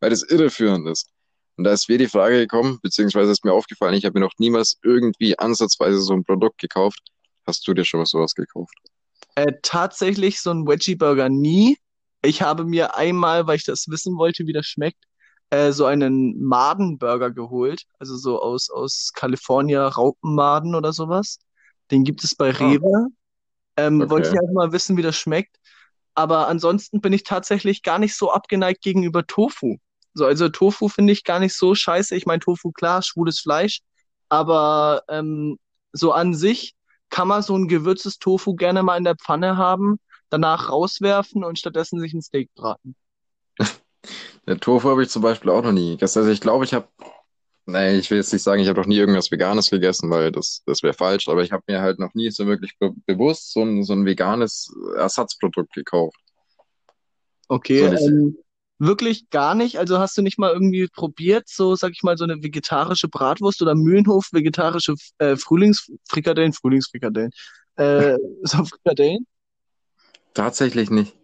weil 0.00 0.10
das 0.10 0.22
irreführend 0.22 0.88
ist. 0.88 1.10
Und 1.56 1.64
da 1.64 1.72
ist 1.72 1.88
mir 1.88 1.98
die 1.98 2.08
Frage 2.08 2.38
gekommen, 2.38 2.78
beziehungsweise 2.82 3.32
ist 3.32 3.44
mir 3.44 3.52
aufgefallen, 3.52 3.94
ich 3.94 4.04
habe 4.04 4.18
mir 4.18 4.24
noch 4.24 4.34
niemals 4.38 4.78
irgendwie 4.82 5.38
ansatzweise 5.38 6.00
so 6.00 6.12
ein 6.12 6.24
Produkt 6.24 6.58
gekauft. 6.58 7.00
Hast 7.46 7.66
du 7.66 7.74
dir 7.74 7.84
schon 7.84 8.00
was 8.00 8.10
sowas 8.10 8.34
gekauft? 8.34 8.74
Äh, 9.36 9.52
tatsächlich 9.62 10.40
so 10.40 10.50
ein 10.50 10.66
Veggie 10.66 10.96
Burger 10.96 11.28
nie. 11.28 11.78
Ich 12.22 12.42
habe 12.42 12.64
mir 12.64 12.96
einmal, 12.96 13.46
weil 13.46 13.56
ich 13.56 13.64
das 13.64 13.86
wissen 13.88 14.16
wollte, 14.16 14.46
wie 14.46 14.52
das 14.52 14.66
schmeckt, 14.66 15.02
äh, 15.50 15.72
so 15.72 15.86
einen 15.86 16.42
Madenburger 16.42 17.30
geholt. 17.30 17.84
Also 17.98 18.16
so 18.16 18.40
aus, 18.42 18.70
aus 18.70 19.12
California 19.14 19.86
Raupenmaden 19.88 20.74
oder 20.74 20.92
sowas. 20.92 21.38
Den 21.90 22.04
gibt 22.04 22.24
es 22.24 22.34
bei 22.34 22.50
Ah, 22.58 22.72
Rewe. 22.72 23.08
Ähm, 23.76 24.08
wollte 24.10 24.28
ich 24.28 24.34
okay. 24.34 24.40
einfach 24.40 24.54
mal 24.54 24.72
wissen, 24.72 24.96
wie 24.96 25.02
das 25.02 25.16
schmeckt. 25.16 25.56
Aber 26.14 26.48
ansonsten 26.48 27.00
bin 27.00 27.12
ich 27.12 27.24
tatsächlich 27.24 27.82
gar 27.82 27.98
nicht 27.98 28.16
so 28.16 28.32
abgeneigt 28.32 28.82
gegenüber 28.82 29.26
Tofu. 29.26 29.76
So, 30.14 30.24
also 30.26 30.48
Tofu 30.48 30.88
finde 30.88 31.12
ich 31.12 31.24
gar 31.24 31.40
nicht 31.40 31.54
so 31.54 31.74
scheiße. 31.74 32.16
Ich 32.16 32.26
meine, 32.26 32.40
Tofu, 32.40 32.72
klar, 32.72 33.02
schwules 33.02 33.40
Fleisch. 33.40 33.80
Aber 34.28 35.02
ähm, 35.08 35.58
so 35.92 36.12
an 36.12 36.34
sich 36.34 36.74
kann 37.10 37.28
man 37.28 37.42
so 37.42 37.56
ein 37.56 37.68
gewürztes 37.68 38.18
Tofu 38.18 38.54
gerne 38.56 38.82
mal 38.82 38.96
in 38.98 39.04
der 39.04 39.16
Pfanne 39.16 39.56
haben, 39.56 39.98
danach 40.30 40.70
rauswerfen 40.70 41.44
und 41.44 41.58
stattdessen 41.58 42.00
sich 42.00 42.14
ein 42.14 42.22
Steak 42.22 42.50
braten. 42.54 42.96
Der 44.46 44.58
Tofu 44.58 44.88
habe 44.88 45.02
ich 45.02 45.08
zum 45.10 45.22
Beispiel 45.22 45.50
auch 45.50 45.62
noch 45.62 45.72
nie 45.72 45.92
gegessen. 45.92 46.20
Also 46.20 46.30
ich 46.30 46.40
glaube, 46.40 46.64
ich 46.64 46.72
habe, 46.74 46.88
nee, 47.66 47.98
ich 47.98 48.10
will 48.10 48.18
jetzt 48.18 48.32
nicht 48.32 48.42
sagen, 48.42 48.62
ich 48.62 48.68
habe 48.68 48.80
noch 48.80 48.86
nie 48.86 48.96
irgendwas 48.96 49.30
Veganes 49.30 49.70
gegessen, 49.70 50.10
weil 50.10 50.30
das, 50.32 50.62
das 50.66 50.82
wäre 50.82 50.94
falsch, 50.94 51.28
aber 51.28 51.42
ich 51.42 51.52
habe 51.52 51.64
mir 51.66 51.80
halt 51.80 51.98
noch 51.98 52.14
nie 52.14 52.30
so 52.30 52.46
wirklich 52.46 52.78
be 52.78 52.92
bewusst 53.06 53.52
so 53.52 53.62
ein, 53.62 53.82
so 53.82 53.92
ein 53.92 54.06
veganes 54.06 54.72
Ersatzprodukt 54.96 55.72
gekauft. 55.74 56.16
Okay, 57.48 57.80
So 57.80 57.88
nicht, 57.88 58.02
ähm, 58.02 58.38
wirklich 58.78 59.30
gar 59.30 59.54
nicht. 59.54 59.78
Also 59.78 59.98
hast 59.98 60.16
du 60.18 60.22
nicht 60.22 60.38
mal 60.38 60.52
irgendwie 60.52 60.88
probiert, 60.88 61.48
so 61.48 61.74
sag 61.76 61.92
ich 61.92 62.02
mal, 62.02 62.16
so 62.16 62.24
eine 62.24 62.42
vegetarische 62.42 63.08
Bratwurst 63.08 63.62
oder 63.62 63.74
Mühlenhof 63.74 64.28
vegetarische 64.32 64.94
äh, 65.18 65.36
Frühlingsfrikadellen, 65.36 66.52
Frühlingsfrikadellen, 66.52 67.30
äh, 67.76 68.16
so 68.42 68.64
Frikadellen? 68.64 69.26
tatsächlich 70.34 70.90
nicht. 70.90 71.16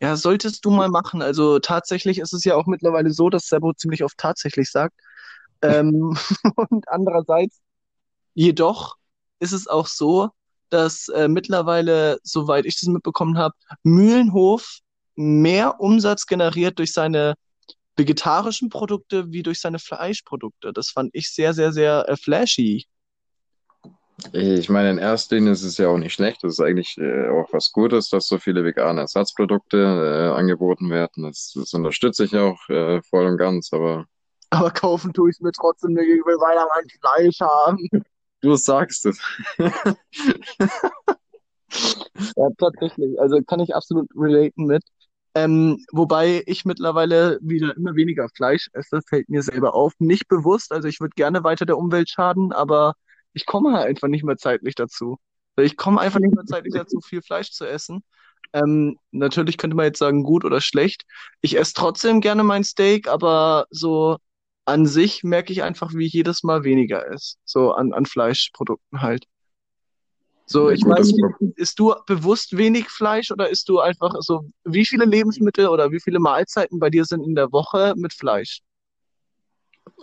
Ja, 0.00 0.16
solltest 0.16 0.64
du 0.64 0.70
mal 0.70 0.88
machen. 0.88 1.20
Also 1.22 1.58
tatsächlich 1.58 2.18
ist 2.18 2.32
es 2.32 2.44
ja 2.44 2.54
auch 2.56 2.66
mittlerweile 2.66 3.10
so, 3.10 3.28
dass 3.28 3.48
Sebo 3.48 3.72
ziemlich 3.74 4.02
oft 4.02 4.16
tatsächlich 4.18 4.70
sagt. 4.70 4.94
Ähm, 5.62 6.16
und 6.70 6.88
andererseits, 6.88 7.60
jedoch 8.34 8.96
ist 9.40 9.52
es 9.52 9.66
auch 9.68 9.86
so, 9.86 10.30
dass 10.70 11.08
äh, 11.08 11.28
mittlerweile, 11.28 12.18
soweit 12.22 12.66
ich 12.66 12.78
das 12.80 12.88
mitbekommen 12.88 13.38
habe, 13.38 13.54
Mühlenhof 13.82 14.78
mehr 15.16 15.80
Umsatz 15.80 16.26
generiert 16.26 16.78
durch 16.78 16.92
seine 16.92 17.34
vegetarischen 17.96 18.70
Produkte 18.70 19.32
wie 19.32 19.42
durch 19.42 19.60
seine 19.60 19.78
Fleischprodukte. 19.78 20.72
Das 20.72 20.90
fand 20.90 21.10
ich 21.14 21.30
sehr, 21.32 21.54
sehr, 21.54 21.72
sehr 21.72 22.08
äh, 22.08 22.16
flashy. 22.16 22.86
Ich 24.32 24.68
meine, 24.68 24.90
in 24.90 24.98
erster 24.98 25.36
Linie 25.36 25.52
ist 25.52 25.62
es 25.62 25.78
ja 25.78 25.88
auch 25.88 25.98
nicht 25.98 26.12
schlecht. 26.12 26.42
Das 26.44 26.52
ist 26.52 26.60
eigentlich 26.60 26.96
äh, 26.98 27.28
auch 27.28 27.52
was 27.52 27.72
Gutes, 27.72 28.08
dass 28.10 28.26
so 28.26 28.38
viele 28.38 28.64
vegane 28.64 29.00
Ersatzprodukte 29.02 29.76
äh, 29.78 30.38
angeboten 30.38 30.90
werden. 30.90 31.24
Das, 31.24 31.52
das 31.54 31.72
unterstütze 31.74 32.24
ich 32.24 32.36
auch 32.36 32.58
äh, 32.68 33.00
voll 33.02 33.26
und 33.26 33.38
ganz, 33.38 33.72
aber 33.72 34.06
Aber 34.50 34.70
kaufen 34.70 35.12
tue 35.12 35.30
ich 35.30 35.36
es 35.36 35.40
mir 35.40 35.52
trotzdem 35.52 35.92
nicht, 35.94 36.08
ich 36.08 36.24
will 36.24 36.36
weiter 36.36 36.66
mein 36.74 36.88
Fleisch 37.00 37.40
haben. 37.40 38.04
du 38.42 38.56
sagst 38.56 39.06
es. 39.06 39.20
Ja, 42.36 42.48
tatsächlich. 42.58 43.18
Also 43.20 43.40
kann 43.46 43.60
ich 43.60 43.74
absolut 43.74 44.08
relaten 44.16 44.66
mit. 44.66 44.82
Ähm, 45.34 45.84
wobei 45.92 46.42
ich 46.46 46.64
mittlerweile 46.64 47.38
wieder 47.40 47.76
immer 47.76 47.94
weniger 47.94 48.28
Fleisch 48.34 48.68
esse, 48.72 49.00
fällt 49.08 49.28
mir 49.28 49.42
selber 49.42 49.74
auf. 49.74 49.92
Nicht 50.00 50.26
bewusst, 50.28 50.72
also 50.72 50.88
ich 50.88 51.00
würde 51.00 51.14
gerne 51.14 51.44
weiter 51.44 51.66
der 51.66 51.78
Umwelt 51.78 52.08
schaden, 52.10 52.52
aber 52.52 52.94
ich 53.32 53.46
komme 53.46 53.72
halt 53.72 53.86
einfach 53.88 54.08
nicht 54.08 54.24
mehr 54.24 54.36
zeitlich 54.36 54.74
dazu. 54.74 55.18
Ich 55.56 55.76
komme 55.76 56.00
einfach 56.00 56.20
nicht 56.20 56.34
mehr 56.34 56.44
zeitlich 56.46 56.74
dazu, 56.74 57.00
viel 57.04 57.22
Fleisch 57.22 57.50
zu 57.50 57.66
essen. 57.66 58.02
Ähm, 58.52 58.98
natürlich 59.12 59.58
könnte 59.58 59.76
man 59.76 59.86
jetzt 59.86 59.98
sagen, 59.98 60.24
gut 60.24 60.44
oder 60.44 60.60
schlecht. 60.60 61.04
Ich 61.40 61.56
esse 61.56 61.74
trotzdem 61.74 62.20
gerne 62.20 62.42
mein 62.42 62.64
Steak, 62.64 63.08
aber 63.08 63.66
so 63.70 64.18
an 64.64 64.86
sich 64.86 65.22
merke 65.24 65.52
ich 65.52 65.62
einfach, 65.62 65.92
wie 65.94 66.06
jedes 66.06 66.42
Mal 66.42 66.64
weniger 66.64 67.06
esse. 67.06 67.36
So 67.44 67.72
an, 67.72 67.92
an 67.92 68.06
Fleischprodukten 68.06 69.02
halt. 69.02 69.26
So, 70.46 70.68
Ja 70.68 70.74
ich 70.74 70.82
das, 70.82 70.90
weiß 70.90 71.12
isst 71.56 71.78
du 71.78 71.94
bewusst 72.06 72.56
wenig 72.56 72.88
Fleisch 72.88 73.30
oder 73.30 73.48
isst 73.48 73.68
du 73.68 73.78
einfach 73.78 74.12
so, 74.18 74.42
wie 74.64 74.84
viele 74.84 75.04
Lebensmittel 75.04 75.68
oder 75.68 75.92
wie 75.92 76.00
viele 76.00 76.18
Mahlzeiten 76.18 76.80
bei 76.80 76.90
dir 76.90 77.04
sind 77.04 77.22
in 77.22 77.36
der 77.36 77.52
Woche 77.52 77.94
mit 77.96 78.12
Fleisch? 78.12 78.60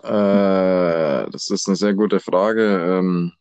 Äh, 0.04 1.30
das 1.32 1.50
ist 1.50 1.67
eine 1.67 1.76
sehr 1.76 1.93
gute 1.93 2.19
Frage. 2.19 2.97
Ähm, 3.00 3.34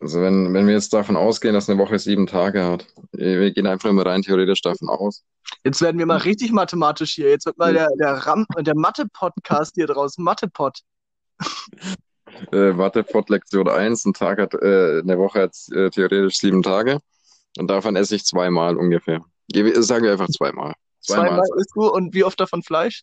also 0.00 0.20
wenn, 0.20 0.52
wenn 0.52 0.66
wir 0.66 0.74
jetzt 0.74 0.92
davon 0.92 1.16
ausgehen, 1.16 1.54
dass 1.54 1.70
eine 1.70 1.78
Woche 1.78 1.98
sieben 1.98 2.26
Tage 2.26 2.64
hat, 2.64 2.86
wir 3.12 3.52
gehen 3.52 3.68
einfach 3.68 3.88
immer 3.88 4.04
rein 4.04 4.22
theoretisch 4.22 4.60
davon 4.60 4.88
aus. 4.88 5.22
Jetzt 5.64 5.80
werden 5.80 5.98
wir 5.98 6.06
mal 6.06 6.18
richtig 6.18 6.50
mathematisch 6.50 7.12
hier. 7.12 7.30
Jetzt 7.30 7.46
wird 7.46 7.58
mal 7.58 7.72
der, 7.72 7.88
der 8.00 8.14
Ram, 8.14 8.46
der 8.58 8.74
Mathe-Podcast 8.76 9.74
hier 9.76 9.86
draus. 9.86 10.18
Mathe-Pod. 10.18 10.80
Äh, 12.50 12.72
Mathepod 12.72 13.28
Lektion 13.28 13.68
1, 13.68 14.06
ein 14.06 14.14
Tag 14.14 14.40
hat, 14.40 14.54
äh, 14.54 15.00
eine 15.00 15.18
Woche 15.18 15.42
hat 15.42 15.56
äh, 15.70 15.90
theoretisch 15.90 16.38
sieben 16.38 16.62
Tage 16.62 16.98
und 17.58 17.68
davon 17.68 17.94
esse 17.94 18.16
ich 18.16 18.24
zweimal 18.24 18.76
ungefähr. 18.76 19.22
Sagen 19.52 20.04
wir 20.04 20.12
einfach 20.12 20.28
zweimal. 20.28 20.74
Zweimal. 21.00 21.28
Zweimal 21.28 21.48
isst 21.58 21.72
du 21.74 21.88
und 21.88 22.14
wie 22.14 22.24
oft 22.24 22.40
davon 22.40 22.62
Fleisch? 22.62 23.02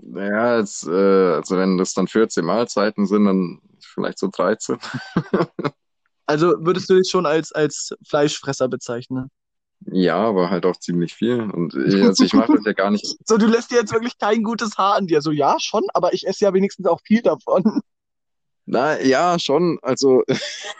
Naja, 0.00 0.58
jetzt, 0.58 0.86
äh, 0.86 1.34
also 1.34 1.56
wenn 1.56 1.78
das 1.78 1.94
dann 1.94 2.08
14 2.08 2.44
Mahlzeiten 2.44 3.06
sind, 3.06 3.24
dann 3.24 3.60
vielleicht 3.80 4.18
so 4.18 4.28
13. 4.28 4.78
Also 6.24 6.54
würdest 6.60 6.88
du 6.88 6.94
dich 6.94 7.10
schon 7.10 7.26
als, 7.26 7.52
als 7.52 7.90
Fleischfresser 8.08 8.68
bezeichnen? 8.68 9.28
Ja, 9.90 10.16
aber 10.16 10.50
halt 10.50 10.64
auch 10.64 10.76
ziemlich 10.76 11.14
viel. 11.14 11.40
Und 11.40 11.74
äh, 11.74 12.02
also 12.02 12.24
ich 12.24 12.32
mache 12.32 12.54
das 12.54 12.64
ja 12.64 12.72
gar 12.72 12.90
nicht. 12.90 13.04
So, 13.26 13.36
du 13.36 13.46
lässt 13.46 13.70
dir 13.70 13.76
jetzt 13.76 13.92
wirklich 13.92 14.16
kein 14.18 14.42
gutes 14.42 14.78
Haar 14.78 14.94
an 14.94 15.06
dir. 15.06 15.20
So, 15.20 15.30
ja, 15.30 15.56
schon, 15.58 15.82
aber 15.94 16.14
ich 16.14 16.26
esse 16.26 16.44
ja 16.44 16.54
wenigstens 16.54 16.86
auch 16.86 17.00
viel 17.04 17.22
davon. 17.22 17.80
Na 18.64 19.00
ja, 19.02 19.38
schon. 19.38 19.78
Also 19.82 20.22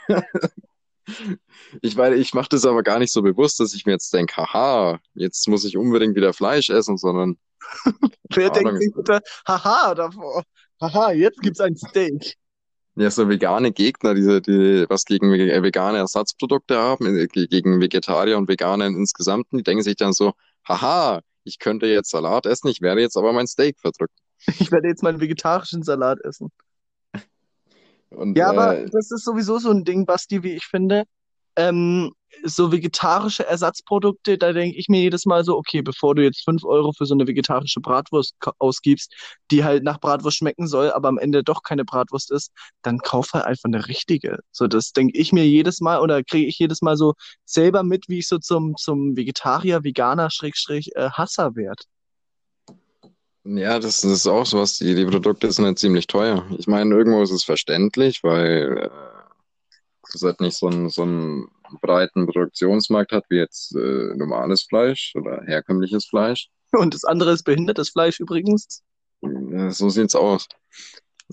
ich 1.81 1.95
meine, 1.95 2.15
ich 2.15 2.33
mache 2.33 2.49
das 2.49 2.65
aber 2.65 2.81
gar 2.81 2.99
nicht 2.99 3.11
so 3.11 3.21
bewusst, 3.21 3.59
dass 3.59 3.73
ich 3.73 3.85
mir 3.85 3.91
jetzt 3.91 4.13
denke, 4.13 4.35
haha, 4.37 4.99
jetzt 5.13 5.47
muss 5.47 5.65
ich 5.65 5.77
unbedingt 5.77 6.15
wieder 6.15 6.33
Fleisch 6.33 6.69
essen, 6.69 6.97
sondern 6.97 7.37
Wer 8.29 8.49
keine 8.49 8.51
denkt 8.51 8.77
sich 8.77 8.93
bitte, 8.93 9.21
haha, 9.47 9.95
davor. 9.95 10.43
Haha, 10.81 11.11
jetzt 11.13 11.41
gibt's 11.41 11.59
ein 11.61 11.75
Steak. 11.75 12.35
Ja, 12.95 13.09
so 13.09 13.27
vegane 13.27 13.71
Gegner, 13.71 14.13
diese, 14.13 14.39
die 14.41 14.85
was 14.87 15.05
gegen 15.05 15.31
ve- 15.31 15.63
vegane 15.63 15.97
Ersatzprodukte 15.97 16.77
haben, 16.77 17.17
äh, 17.17 17.27
ge- 17.27 17.47
gegen 17.47 17.81
Vegetarier 17.81 18.37
und 18.37 18.47
Veganer 18.47 18.85
insgesamt, 18.87 19.47
die 19.51 19.63
denken 19.63 19.83
sich 19.83 19.95
dann 19.95 20.13
so, 20.13 20.33
haha, 20.67 21.21
ich 21.43 21.57
könnte 21.57 21.87
jetzt 21.87 22.11
Salat 22.11 22.45
essen, 22.45 22.67
ich 22.67 22.81
werde 22.81 23.01
jetzt 23.01 23.17
aber 23.17 23.33
mein 23.33 23.47
Steak 23.47 23.79
verdrücken. 23.79 24.15
Ich 24.59 24.71
werde 24.71 24.87
jetzt 24.89 25.03
meinen 25.03 25.19
vegetarischen 25.21 25.83
Salat 25.83 26.19
essen. 26.23 26.51
Und 28.09 28.37
Ja, 28.37 28.49
aber 28.49 28.77
äh, 28.85 28.89
das 28.91 29.11
ist 29.11 29.23
sowieso 29.25 29.59
so 29.59 29.69
ein 29.71 29.83
Ding, 29.83 30.05
Basti, 30.05 30.43
wie 30.43 30.53
ich 30.53 30.65
finde. 30.65 31.03
Ähm, 31.55 32.11
so 32.43 32.71
vegetarische 32.71 33.45
Ersatzprodukte, 33.45 34.37
da 34.37 34.53
denke 34.53 34.77
ich 34.77 34.89
mir 34.89 35.01
jedes 35.01 35.25
Mal 35.25 35.43
so, 35.43 35.57
okay, 35.57 35.81
bevor 35.81 36.15
du 36.15 36.23
jetzt 36.23 36.43
fünf 36.43 36.63
Euro 36.63 36.91
für 36.91 37.05
so 37.05 37.13
eine 37.13 37.27
vegetarische 37.27 37.79
Bratwurst 37.79 38.35
ausgibst, 38.59 39.13
die 39.51 39.63
halt 39.63 39.83
nach 39.83 39.99
Bratwurst 39.99 40.37
schmecken 40.37 40.67
soll, 40.67 40.91
aber 40.91 41.07
am 41.07 41.17
Ende 41.17 41.43
doch 41.43 41.63
keine 41.63 41.85
Bratwurst 41.85 42.31
ist, 42.31 42.51
dann 42.81 42.99
kauf 42.99 43.33
halt 43.33 43.45
einfach 43.45 43.65
eine 43.65 43.87
richtige. 43.87 44.39
So, 44.51 44.67
das 44.67 44.91
denke 44.91 45.17
ich 45.17 45.31
mir 45.31 45.45
jedes 45.47 45.79
Mal 45.79 45.99
oder 45.99 46.23
kriege 46.23 46.47
ich 46.47 46.59
jedes 46.59 46.81
Mal 46.81 46.97
so 46.97 47.13
selber 47.45 47.83
mit, 47.83 48.09
wie 48.09 48.19
ich 48.19 48.27
so 48.27 48.39
zum, 48.39 48.75
zum 48.75 49.15
Vegetarier, 49.15 49.83
Veganer, 49.83 50.29
Schrägstrich, 50.29 50.95
äh, 50.95 51.09
Hasser 51.11 51.55
werd. 51.55 51.83
Ja, 53.45 53.77
das, 53.77 54.01
das 54.01 54.11
ist 54.11 54.27
auch 54.27 54.45
sowas. 54.45 54.77
Die, 54.77 54.95
die 54.95 55.05
Produkte 55.05 55.51
sind 55.51 55.65
halt 55.65 55.77
ziemlich 55.77 56.07
teuer. 56.07 56.45
Ich 56.57 56.67
meine, 56.67 56.95
irgendwo 56.95 57.21
ist 57.23 57.31
es 57.31 57.43
verständlich, 57.43 58.23
weil 58.23 58.89
äh, 58.89 59.12
es 60.15 60.23
halt 60.23 60.41
nicht 60.41 60.57
so 60.57 60.67
einen, 60.67 60.89
so 60.89 61.03
einen 61.03 61.47
breiten 61.81 62.25
Produktionsmarkt 62.25 63.11
hat 63.11 63.25
wie 63.29 63.37
jetzt 63.37 63.75
äh, 63.75 64.15
normales 64.15 64.63
Fleisch 64.63 65.13
oder 65.15 65.41
herkömmliches 65.45 66.05
Fleisch. 66.05 66.49
Und 66.71 66.93
das 66.93 67.03
andere 67.03 67.31
ist 67.31 67.43
behindertes 67.43 67.89
Fleisch 67.89 68.19
übrigens. 68.19 68.83
So 69.21 69.89
sieht's 69.89 70.15
aus. 70.15 70.47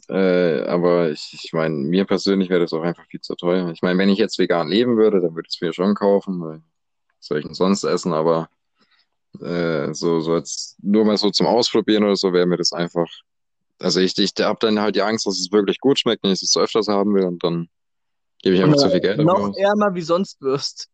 Äh, 0.08 0.62
aber 0.62 1.10
ich, 1.10 1.30
ich 1.32 1.52
meine, 1.52 1.74
mir 1.74 2.04
persönlich 2.04 2.48
wäre 2.48 2.60
das 2.60 2.72
auch 2.72 2.82
einfach 2.82 3.06
viel 3.06 3.20
zu 3.20 3.34
teuer. 3.34 3.70
Ich 3.70 3.82
meine, 3.82 3.98
wenn 3.98 4.08
ich 4.08 4.18
jetzt 4.18 4.38
vegan 4.38 4.68
leben 4.68 4.96
würde, 4.96 5.20
dann 5.20 5.34
würde 5.34 5.48
ich 5.48 5.56
es 5.56 5.60
mir 5.60 5.72
schon 5.72 5.94
kaufen, 5.94 6.40
weil 6.40 6.62
soll 7.18 7.38
ich 7.38 7.44
denn 7.44 7.54
sonst 7.54 7.84
essen? 7.84 8.12
Aber 8.12 8.48
äh, 9.40 9.92
so, 9.92 10.20
so 10.20 10.36
jetzt 10.36 10.76
nur 10.82 11.04
mal 11.04 11.16
so 11.16 11.30
zum 11.30 11.46
Ausprobieren 11.46 12.04
oder 12.04 12.16
so 12.16 12.32
wäre 12.32 12.46
mir 12.46 12.56
das 12.56 12.72
einfach. 12.72 13.08
Also 13.78 14.00
ich, 14.00 14.16
ich 14.18 14.32
habe 14.40 14.58
dann 14.60 14.80
halt 14.80 14.96
die 14.96 15.02
Angst, 15.02 15.26
dass 15.26 15.38
es 15.38 15.52
wirklich 15.52 15.80
gut 15.80 15.98
schmeckt, 15.98 16.22
wenn 16.22 16.32
ich 16.32 16.42
es 16.42 16.56
öfters 16.56 16.88
haben 16.88 17.14
will 17.14 17.24
und 17.24 17.42
dann 17.42 17.68
gebe 18.42 18.56
ich 18.56 18.62
einfach 18.62 18.76
zu 18.76 18.90
viel 18.90 19.00
Geld 19.00 19.18
noch 19.18 19.56
ärmer 19.56 19.94
wie 19.94 20.02
sonst 20.02 20.40
wirst. 20.40 20.88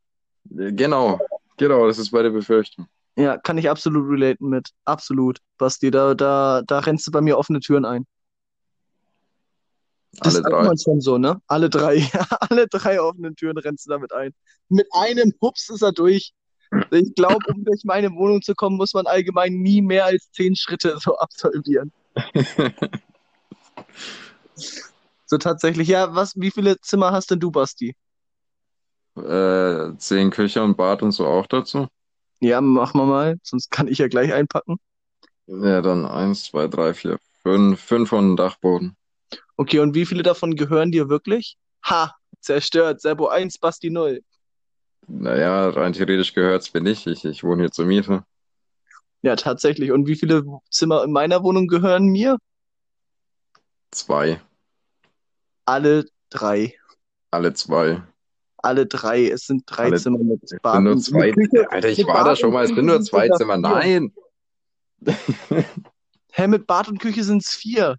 Genau, 0.45 1.19
genau, 1.57 1.87
das 1.87 1.99
ist 1.99 2.13
meine 2.13 2.31
Befürchtung. 2.31 2.87
Ja, 3.17 3.39
kann 3.39 3.57
ich 3.57 3.71
absolut 3.71 4.09
relaten 4.11 4.49
mit. 4.49 4.71
Absolut, 4.85 5.39
Basti. 5.57 5.91
Da, 5.91 6.15
da, 6.15 6.63
da 6.67 6.81
rennst 6.81 7.07
du 7.07 7.11
bei 7.11 7.23
mir 7.23 7.39
offene 7.39 7.61
Türen 7.61 7.85
ein. 7.87 8.07
Das 10.21 10.37
Alle 10.37 10.51
drei. 10.51 10.65
man 10.65 10.79
schon 10.79 11.01
so, 11.01 11.19
ne? 11.19 11.41
Alle 11.47 11.71
drei. 11.71 11.97
Alle 12.51 12.67
drei 12.69 13.01
offenen 13.01 13.35
Türen 13.37 13.57
rennst 13.59 13.87
du 13.87 13.91
damit 13.91 14.13
ein. 14.13 14.33
Mit 14.69 14.87
einem 14.93 15.33
Hups 15.41 15.71
ist 15.71 15.83
er 15.83 15.93
durch. 15.93 16.33
Ich 16.91 17.15
glaube, 17.15 17.39
um 17.49 17.65
durch 17.65 17.85
meine 17.85 18.11
Wohnung 18.13 18.43
zu 18.43 18.55
kommen, 18.55 18.77
muss 18.77 18.93
man 18.93 19.07
allgemein 19.07 19.55
nie 19.55 19.81
mehr 19.81 20.05
als 20.05 20.31
zehn 20.33 20.57
Schritte 20.57 20.99
so 20.99 21.17
absolvieren. 21.19 21.93
So 25.27 25.39
tatsächlich. 25.39 25.89
Ja, 25.89 26.15
was, 26.15 26.35
wie 26.37 26.51
viele 26.51 26.81
Zimmer 26.81 27.13
hast 27.13 27.31
denn 27.31 27.41
du, 27.41 27.51
Basti? 27.51 27.95
Äh, 29.17 29.97
zehn 29.99 30.31
Küche 30.31 30.63
und 30.63 30.77
Bad 30.77 31.03
und 31.03 31.13
so 31.13 31.27
auch 31.27 31.47
dazu. 31.47 31.89
Ja, 32.41 32.61
mach 32.61 32.95
mal 32.95 33.07
mal, 33.07 33.37
sonst 33.43 33.71
kann 33.71 33.89
ich 33.89 33.99
ja 33.99 34.09
gleich 34.09 34.33
einpacken. 34.33 34.77
Ja, 35.47 35.81
dann 35.81 36.07
eins, 36.07 36.45
zwei, 36.45 36.69
drei, 36.69 36.93
vier, 36.93 37.19
fünf, 37.43 37.81
fünf 37.81 38.13
und 38.13 38.37
Dachboden. 38.37 38.97
Okay, 39.57 39.79
und 39.79 39.95
wie 39.95 40.07
viele 40.07 40.23
davon 40.23 40.55
gehören 40.55 40.93
dir 40.93 41.09
wirklich? 41.09 41.57
Ha, 41.85 42.15
zerstört. 42.41 43.01
Serbo 43.01 43.29
1, 43.29 43.59
Basti 43.59 43.91
0. 43.91 44.21
Naja, 45.09 45.69
rein 45.71 45.93
theoretisch 45.93 46.35
gehört's 46.35 46.75
mir 46.75 46.81
nicht. 46.81 47.07
Ich, 47.07 47.25
ich 47.25 47.45
wohne 47.45 47.63
hier 47.63 47.71
zur 47.71 47.87
Miete. 47.87 48.25
Ja, 49.23 49.37
tatsächlich. 49.37 49.93
Und 49.93 50.07
wie 50.07 50.17
viele 50.17 50.45
Zimmer 50.71 51.05
in 51.05 51.13
meiner 51.13 51.43
Wohnung 51.43 51.69
gehören 51.69 52.07
mir? 52.07 52.39
Zwei. 53.91 54.41
Alle 55.67 56.07
drei. 56.31 56.75
Alle 57.31 57.53
zwei. 57.55 58.03
Alle 58.59 58.87
drei. 58.87 59.29
Es 59.29 59.47
sind 59.47 59.65
drei 59.67 59.85
Alle- 59.85 60.01
Zimmer 60.01 60.19
mit 60.19 60.41
Bad 60.63 60.83
nur 60.83 60.93
und 60.95 61.03
zwei. 61.03 61.33
Küche. 61.33 61.71
Alter, 61.71 61.89
ich 61.89 62.07
war 62.07 62.15
Bad 62.15 62.27
da 62.29 62.37
schon 62.37 62.53
mal. 62.53 62.65
Es 62.65 62.71
sind 62.71 62.85
nur 62.85 63.03
zwei 63.03 63.29
Zimmer. 63.29 63.57
Nein! 63.59 64.13
Hä, 66.33 66.47
mit 66.49 66.67
Bad 66.67 66.89
und 66.89 66.99
Küche 66.99 67.25
sind 67.25 67.43
es 67.43 67.51
vier. 67.51 67.97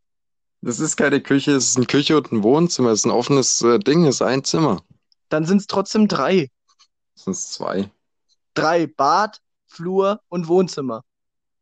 Das 0.62 0.80
ist 0.80 0.98
keine 0.98 1.22
Küche, 1.22 1.52
es 1.52 1.70
ist 1.70 1.78
eine 1.78 1.86
Küche 1.86 2.18
und 2.18 2.32
ein 2.32 2.44
Wohnzimmer. 2.44 2.90
Es 2.90 3.00
ist 3.00 3.06
ein 3.06 3.12
offenes 3.12 3.62
äh, 3.62 3.80
Ding, 3.80 4.06
es 4.06 4.16
ist 4.16 4.22
ein 4.24 4.44
Zimmer. 4.44 4.82
Dann 5.30 5.46
sind 5.46 5.58
es 5.62 5.68
trotzdem 5.68 6.08
drei. 6.08 6.50
Es 7.16 7.26
sind 7.26 7.36
zwei. 7.36 7.90
Drei. 8.54 8.88
Bad, 8.88 9.40
Flur 9.68 10.20
und 10.30 10.48
Wohnzimmer. 10.48 11.04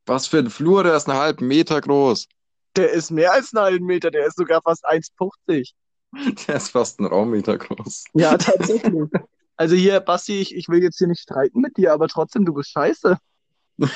Was 0.05 0.27
für 0.27 0.37
ein 0.39 0.49
Flur, 0.49 0.83
der 0.83 0.95
ist 0.95 1.09
einen 1.09 1.19
halben 1.19 1.47
Meter 1.47 1.81
groß. 1.81 2.27
Der 2.75 2.91
ist 2.91 3.11
mehr 3.11 3.33
als 3.33 3.53
einen 3.53 3.63
halben 3.63 3.85
Meter. 3.85 4.11
Der 4.11 4.25
ist 4.27 4.37
sogar 4.37 4.61
fast 4.61 4.85
1,50. 4.85 5.71
Der 6.47 6.55
ist 6.55 6.69
fast 6.69 6.99
einen 6.99 7.09
Raummeter 7.09 7.57
groß. 7.57 8.05
Ja, 8.13 8.37
tatsächlich. 8.37 9.09
Also 9.57 9.75
hier, 9.75 9.99
Basti, 9.99 10.39
ich, 10.39 10.55
ich 10.55 10.67
will 10.67 10.83
jetzt 10.83 10.97
hier 10.97 11.07
nicht 11.07 11.21
streiten 11.21 11.61
mit 11.61 11.77
dir, 11.77 11.93
aber 11.93 12.07
trotzdem, 12.07 12.45
du 12.45 12.53
bist 12.53 12.71
scheiße. 12.71 13.17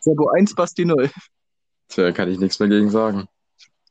Servo 0.00 0.28
1, 0.28 0.54
Basti 0.54 0.84
0. 0.84 1.10
Tja, 1.88 2.12
kann 2.12 2.30
ich 2.30 2.38
nichts 2.38 2.58
mehr 2.58 2.68
gegen 2.68 2.90
sagen. 2.90 3.26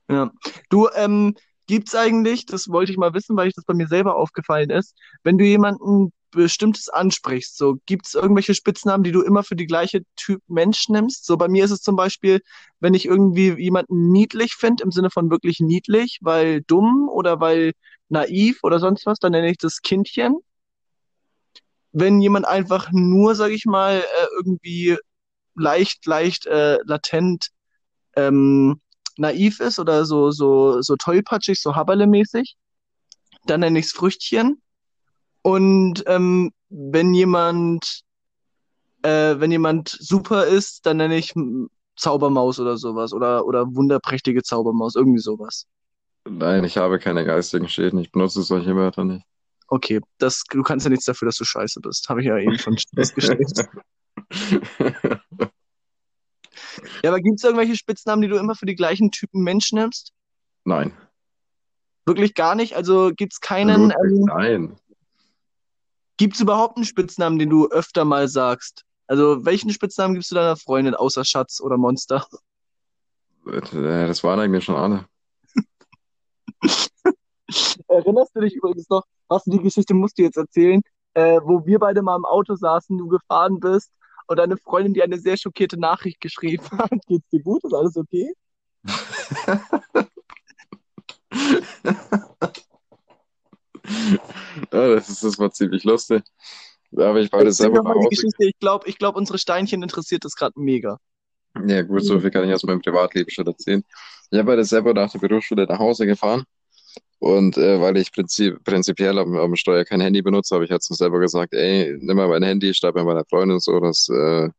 Ja. 0.09 0.31
Du, 0.69 0.89
ähm, 0.95 1.35
gibt's 1.67 1.95
eigentlich, 1.95 2.45
das 2.45 2.69
wollte 2.69 2.91
ich 2.91 2.97
mal 2.97 3.13
wissen, 3.13 3.37
weil 3.37 3.47
ich 3.47 3.53
das 3.53 3.65
bei 3.65 3.73
mir 3.73 3.87
selber 3.87 4.15
aufgefallen 4.15 4.69
ist, 4.69 4.97
wenn 5.23 5.37
du 5.37 5.45
jemanden 5.45 6.11
Bestimmtes 6.31 6.89
ansprichst, 6.89 7.57
so 7.57 7.77
gibt's 7.85 8.13
irgendwelche 8.13 8.53
Spitznamen, 8.53 9.03
die 9.03 9.11
du 9.11 9.21
immer 9.21 9.43
für 9.43 9.55
die 9.55 9.65
gleiche 9.65 10.01
Typ 10.15 10.41
Mensch 10.47 10.89
nimmst? 10.89 11.25
So 11.25 11.37
bei 11.37 11.47
mir 11.47 11.65
ist 11.65 11.71
es 11.71 11.81
zum 11.81 11.95
Beispiel, 11.95 12.41
wenn 12.79 12.93
ich 12.93 13.05
irgendwie 13.05 13.51
jemanden 13.61 14.11
niedlich 14.11 14.53
finde, 14.53 14.83
im 14.83 14.91
Sinne 14.91 15.09
von 15.09 15.29
wirklich 15.29 15.59
niedlich, 15.59 16.19
weil 16.21 16.61
dumm 16.61 17.09
oder 17.09 17.39
weil 17.39 17.73
naiv 18.09 18.59
oder 18.63 18.79
sonst 18.79 19.05
was, 19.05 19.19
dann 19.19 19.31
nenne 19.31 19.49
ich 19.51 19.57
das 19.57 19.81
Kindchen. 19.81 20.37
Wenn 21.91 22.21
jemand 22.21 22.45
einfach 22.45 22.89
nur, 22.91 23.35
sag 23.35 23.51
ich 23.51 23.65
mal, 23.65 23.99
äh, 23.99 24.27
irgendwie 24.37 24.97
leicht, 25.55 26.05
leicht 26.05 26.45
äh, 26.45 26.77
latent 26.83 27.49
ähm, 28.15 28.81
naiv 29.17 29.59
ist 29.59 29.79
oder 29.79 30.05
so, 30.05 30.31
so, 30.31 30.81
so 30.81 30.95
tollpatschig, 30.95 31.61
so 31.61 31.75
Haberle-mäßig, 31.75 32.55
dann 33.45 33.61
nenne 33.61 33.79
ich 33.79 33.85
es 33.85 33.91
Früchtchen. 33.91 34.61
Und 35.41 36.03
ähm, 36.07 36.51
wenn 36.69 37.13
jemand, 37.13 38.01
äh, 39.03 39.35
wenn 39.39 39.51
jemand 39.51 39.89
super 39.89 40.45
ist, 40.45 40.85
dann 40.85 40.97
nenne 40.97 41.17
ich 41.17 41.33
Zaubermaus 41.95 42.59
oder 42.59 42.77
sowas 42.77 43.13
oder, 43.13 43.45
oder 43.45 43.65
wunderprächtige 43.75 44.43
Zaubermaus, 44.43 44.95
irgendwie 44.95 45.19
sowas. 45.19 45.65
Nein, 46.29 46.63
ich 46.63 46.77
habe 46.77 46.99
keine 46.99 47.25
geistigen 47.25 47.67
Schäden. 47.67 47.99
Ich 47.99 48.11
benutze 48.11 48.41
solche 48.41 48.75
Wörter 48.75 49.03
nicht. 49.03 49.25
Okay, 49.67 50.01
das, 50.17 50.43
du 50.49 50.63
kannst 50.63 50.85
ja 50.85 50.89
nichts 50.89 51.05
dafür, 51.05 51.27
dass 51.27 51.37
du 51.37 51.45
scheiße 51.45 51.79
bist. 51.81 52.09
Habe 52.09 52.21
ich 52.21 52.27
ja 52.27 52.37
eben 52.37 52.57
schon 52.57 52.77
festgestellt. 52.95 53.51
Ja, 57.03 57.09
aber 57.11 57.21
gibt 57.21 57.37
es 57.37 57.43
irgendwelche 57.43 57.75
Spitznamen, 57.75 58.21
die 58.21 58.27
du 58.27 58.37
immer 58.37 58.55
für 58.55 58.65
die 58.65 58.75
gleichen 58.75 59.11
Typen 59.11 59.43
Mensch 59.43 59.71
nimmst? 59.71 60.13
Nein. 60.65 60.93
Wirklich 62.05 62.33
gar 62.33 62.55
nicht? 62.55 62.75
Also 62.75 63.11
gibt 63.15 63.33
es 63.33 63.41
keinen, 63.41 63.89
Ludwig, 63.89 64.11
ähm, 64.11 64.25
nein. 64.25 64.79
Gibt 66.19 66.35
es 66.35 66.41
überhaupt 66.41 66.75
einen 66.75 66.85
Spitznamen, 66.85 67.39
den 67.39 67.49
du 67.49 67.69
öfter 67.69 68.05
mal 68.05 68.27
sagst? 68.27 68.83
Also 69.07 69.43
welchen 69.45 69.71
Spitznamen 69.71 70.13
gibst 70.13 70.29
du 70.29 70.35
deiner 70.35 70.57
Freundin 70.57 70.93
außer 70.93 71.25
Schatz 71.25 71.59
oder 71.61 71.77
Monster? 71.77 72.27
Äh, 73.47 73.61
Das 73.71 74.23
waren 74.23 74.39
eigentlich 74.39 74.65
schon 74.65 74.75
alle. 74.75 75.05
Erinnerst 77.87 78.35
du 78.35 78.41
dich 78.41 78.53
übrigens 78.53 78.87
noch, 78.89 79.05
was 79.27 79.43
die 79.45 79.59
Geschichte 79.59 79.95
musst 79.95 80.19
du 80.19 80.23
jetzt 80.23 80.37
erzählen, 80.37 80.81
äh, 81.13 81.39
wo 81.43 81.65
wir 81.65 81.79
beide 81.79 82.03
mal 82.03 82.17
im 82.17 82.25
Auto 82.25 82.53
saßen, 82.53 82.97
du 82.97 83.07
gefahren 83.07 83.59
bist 83.59 83.89
und 84.27 84.37
deine 84.37 84.57
Freundin 84.57 84.93
dir 84.93 85.05
eine 85.05 85.17
sehr 85.17 85.37
schockierte 85.37 85.79
Nachricht 85.79 86.19
geschrieben 86.19 86.69
hat. 86.77 86.91
Geht's 87.07 87.29
dir 87.29 87.41
gut? 87.41 87.63
Ist 87.63 87.73
alles 87.73 87.97
okay? 87.97 88.33
Ja, 94.73 94.95
das, 94.95 95.09
ist, 95.09 95.23
das 95.23 95.39
war 95.39 95.51
ziemlich 95.51 95.83
lustig. 95.83 96.23
Da 96.91 97.07
habe 97.07 97.21
ich 97.21 97.29
beide 97.29 97.51
selber 97.51 97.83
mal. 97.83 97.93
Geschichte. 98.09 98.45
Ich 98.45 98.59
glaube, 98.59 98.87
ich 98.87 98.97
glaub, 98.97 99.15
unsere 99.15 99.37
Steinchen 99.37 99.83
interessiert 99.83 100.25
das 100.25 100.35
gerade 100.35 100.59
mega. 100.59 100.97
Ja, 101.67 101.81
gut, 101.81 102.03
so 102.03 102.19
viel 102.19 102.31
kann 102.31 102.47
ich 102.47 102.53
aus 102.53 102.63
meinem 102.63 102.81
Privatleben 102.81 103.29
schon 103.29 103.45
erzählen. 103.45 103.83
Ich 104.31 104.37
habe 104.37 104.47
beide 104.47 104.63
selber 104.63 104.93
nach 104.93 105.11
der 105.11 105.19
Berufsschule 105.19 105.65
nach 105.65 105.79
Hause 105.79 106.05
gefahren. 106.05 106.43
Und 107.19 107.57
äh, 107.57 107.79
weil 107.81 107.97
ich 107.97 108.11
prinzip, 108.11 108.63
prinzipiell 108.63 109.17
am, 109.17 109.35
am 109.35 109.55
Steuer 109.55 109.83
kein 109.83 109.99
Handy 110.01 110.21
benutze, 110.21 110.55
habe 110.55 110.65
ich 110.65 110.71
halt 110.71 110.83
so 110.83 110.93
selber 110.93 111.19
gesagt, 111.19 111.53
ey, 111.53 111.97
nimm 111.99 112.15
mal 112.15 112.29
mein 112.29 112.43
Handy, 112.43 112.73
schreib 112.73 112.95
mir 112.95 113.03
meiner 113.03 113.25
Freundin 113.25 113.59
so, 113.59 113.79
dass 113.79 114.07
äh, 114.09 114.49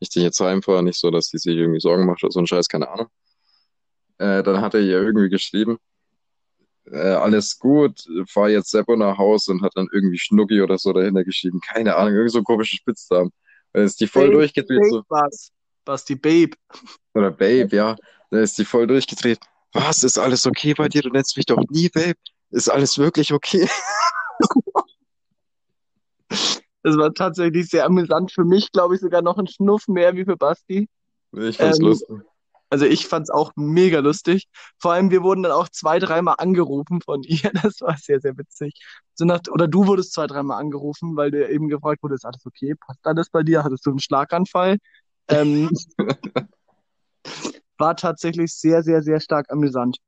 ich 0.00 0.08
dich 0.08 0.22
jetzt 0.22 0.40
heimfahre, 0.40 0.82
nicht 0.82 0.98
so, 0.98 1.10
dass 1.10 1.28
die 1.28 1.38
sich 1.38 1.54
irgendwie 1.54 1.80
Sorgen 1.80 2.06
macht 2.06 2.22
oder 2.24 2.32
so 2.32 2.40
ein 2.40 2.46
Scheiß, 2.46 2.68
keine 2.68 2.88
Ahnung. 2.88 3.08
Äh, 4.18 4.42
dann 4.42 4.60
hat 4.60 4.74
er 4.74 4.80
ihr 4.80 5.02
irgendwie 5.02 5.28
geschrieben, 5.28 5.78
äh, 6.92 7.14
alles 7.14 7.58
gut, 7.58 8.04
fahr 8.28 8.48
jetzt 8.48 8.70
selber 8.70 8.96
nach 8.96 9.18
Hause 9.18 9.52
und 9.52 9.62
hat 9.62 9.72
dann 9.74 9.88
irgendwie 9.92 10.18
Schnucki 10.18 10.60
oder 10.62 10.78
so 10.78 10.92
dahinter 10.92 11.24
geschrieben, 11.24 11.60
keine 11.60 11.96
Ahnung, 11.96 12.14
irgendwie 12.14 12.32
so 12.32 12.42
komische 12.42 12.76
Spitznamen. 12.76 13.30
Dann 13.72 13.84
ist 13.84 14.00
die 14.00 14.06
voll 14.06 14.26
Babe, 14.26 14.38
durchgedreht, 14.38 14.84
so, 14.88 15.02
Babe 15.02 15.06
war's. 15.08 15.52
Basti, 15.84 16.14
Babe. 16.14 16.56
oder 17.14 17.30
Babe, 17.30 17.68
ja, 17.74 17.96
dann 18.30 18.42
ist 18.42 18.58
die 18.58 18.64
voll 18.64 18.86
durchgedreht. 18.86 19.38
Was, 19.72 20.02
ist 20.02 20.18
alles 20.18 20.46
okay 20.46 20.74
bei 20.74 20.88
dir? 20.88 21.02
Du 21.02 21.10
nennst 21.10 21.36
mich 21.36 21.46
doch 21.46 21.62
nie 21.70 21.88
Babe. 21.88 22.16
Ist 22.50 22.70
alles 22.70 22.98
wirklich 22.98 23.32
okay? 23.32 23.68
Das 26.82 26.96
war 26.96 27.12
tatsächlich 27.12 27.68
sehr 27.68 27.84
amüsant. 27.84 28.32
Für 28.32 28.44
mich, 28.44 28.70
glaube 28.72 28.94
ich, 28.94 29.00
sogar 29.00 29.20
noch 29.20 29.36
ein 29.36 29.46
Schnuff 29.46 29.88
mehr 29.88 30.14
wie 30.14 30.24
für 30.24 30.36
Basti. 30.36 30.88
Ich 31.32 31.56
fand's 31.56 31.78
Ähm, 31.80 31.84
lustig. 31.84 32.16
Also 32.70 32.84
ich 32.84 33.06
fand 33.06 33.24
es 33.24 33.30
auch 33.30 33.52
mega 33.56 34.00
lustig. 34.00 34.48
Vor 34.78 34.92
allem, 34.92 35.10
wir 35.10 35.22
wurden 35.22 35.42
dann 35.42 35.52
auch 35.52 35.68
zwei, 35.68 35.98
dreimal 35.98 36.36
angerufen 36.38 37.00
von 37.00 37.22
ihr. 37.24 37.50
Das 37.62 37.80
war 37.80 37.96
sehr, 37.96 38.20
sehr 38.20 38.36
witzig. 38.36 38.74
So 39.14 39.24
nach, 39.24 39.40
oder 39.50 39.68
du 39.68 39.86
wurdest 39.86 40.12
zwei, 40.12 40.26
dreimal 40.26 40.60
angerufen, 40.60 41.16
weil 41.16 41.30
du 41.30 41.48
eben 41.48 41.68
gefragt 41.68 42.02
wurdest, 42.02 42.24
alles 42.24 42.44
okay? 42.46 42.74
Passt 42.74 43.00
alles 43.04 43.30
bei 43.30 43.42
dir? 43.42 43.64
Hattest 43.64 43.86
du 43.86 43.90
einen 43.90 44.00
Schlaganfall? 44.00 44.78
Ähm, 45.28 45.70
war 47.78 47.96
tatsächlich 47.96 48.54
sehr, 48.54 48.82
sehr, 48.82 49.02
sehr 49.02 49.20
stark 49.20 49.50
amüsant. 49.50 49.98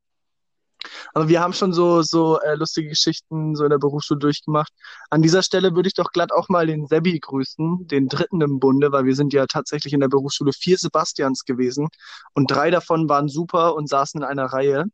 Aber 1.14 1.28
wir 1.28 1.40
haben 1.40 1.52
schon 1.52 1.72
so, 1.72 2.02
so 2.02 2.40
äh, 2.40 2.54
lustige 2.54 2.88
Geschichten 2.88 3.54
so 3.54 3.64
in 3.64 3.70
der 3.70 3.78
Berufsschule 3.78 4.20
durchgemacht. 4.20 4.72
An 5.10 5.22
dieser 5.22 5.42
Stelle 5.42 5.74
würde 5.74 5.88
ich 5.88 5.94
doch 5.94 6.12
glatt 6.12 6.32
auch 6.32 6.48
mal 6.48 6.66
den 6.66 6.86
Sebi 6.86 7.18
grüßen, 7.18 7.86
den 7.86 8.08
dritten 8.08 8.40
im 8.40 8.58
Bunde, 8.60 8.92
weil 8.92 9.04
wir 9.04 9.14
sind 9.14 9.32
ja 9.32 9.46
tatsächlich 9.46 9.92
in 9.92 10.00
der 10.00 10.08
Berufsschule 10.08 10.52
vier 10.52 10.78
Sebastians 10.78 11.44
gewesen 11.44 11.88
und 12.34 12.50
drei 12.50 12.70
davon 12.70 13.08
waren 13.08 13.28
super 13.28 13.74
und 13.74 13.88
saßen 13.88 14.20
in 14.20 14.26
einer 14.26 14.46
Reihe. 14.46 14.84